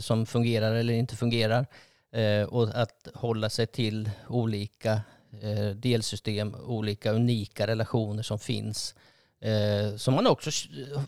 som 0.00 0.26
fungerar 0.26 0.74
eller 0.74 0.94
inte 0.94 1.16
fungerar. 1.16 1.66
Eh, 2.12 2.44
och 2.44 2.68
att 2.74 3.08
hålla 3.14 3.50
sig 3.50 3.66
till 3.66 4.10
olika 4.28 5.00
eh, 5.42 5.70
delsystem, 5.76 6.54
olika 6.54 7.12
unika 7.12 7.66
relationer 7.66 8.22
som 8.22 8.38
finns. 8.38 8.94
Eh, 9.40 9.96
så 9.96 10.10
man 10.10 10.26
också 10.26 10.50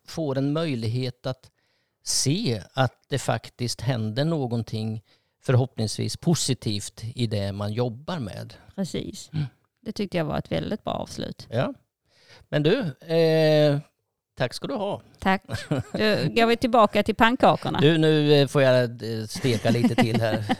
får 0.04 0.38
en 0.38 0.52
möjlighet 0.52 1.26
att 1.26 1.50
se 2.02 2.62
att 2.72 3.04
det 3.08 3.18
faktiskt 3.18 3.80
händer 3.80 4.24
någonting 4.24 5.02
förhoppningsvis 5.42 6.16
positivt 6.16 7.04
i 7.14 7.26
det 7.26 7.52
man 7.52 7.72
jobbar 7.72 8.18
med. 8.18 8.54
Precis. 8.74 9.30
Mm. 9.32 9.44
Det 9.80 9.92
tyckte 9.92 10.16
jag 10.16 10.24
var 10.24 10.38
ett 10.38 10.52
väldigt 10.52 10.84
bra 10.84 10.92
avslut. 10.92 11.46
Ja. 11.50 11.74
Men 12.48 12.62
du, 12.62 12.78
eh, 13.14 13.78
tack 14.36 14.54
ska 14.54 14.66
du 14.66 14.74
ha. 14.74 15.02
Tack. 15.18 15.42
Då 15.68 15.78
går 16.28 16.46
vi 16.46 16.56
tillbaka 16.56 17.02
till 17.02 17.14
pannkakorna. 17.14 17.78
Du, 17.80 17.98
nu 17.98 18.32
eh, 18.34 18.46
får 18.48 18.62
jag 18.62 18.84
eh, 18.84 19.26
steka 19.28 19.70
lite 19.70 19.94
till 19.94 20.20
här. 20.20 20.44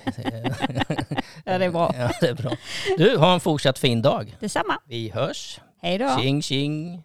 Ja, 1.47 1.59
det 1.59 1.65
är 1.65 1.71
bra. 1.71 1.95
Ja, 1.99 2.11
det 2.21 2.29
är 2.29 2.35
bra. 2.35 2.57
Du, 2.99 3.17
ha 3.17 3.35
en 3.35 3.41
fortsatt 3.41 3.79
fin 3.79 4.03
dag. 4.03 4.37
Detsamma. 4.41 4.79
Vi 4.89 5.11
hörs. 5.11 5.61
Hej 5.83 5.99
då. 5.99 6.17
Tjing 6.21 6.43
tjing. 6.43 7.03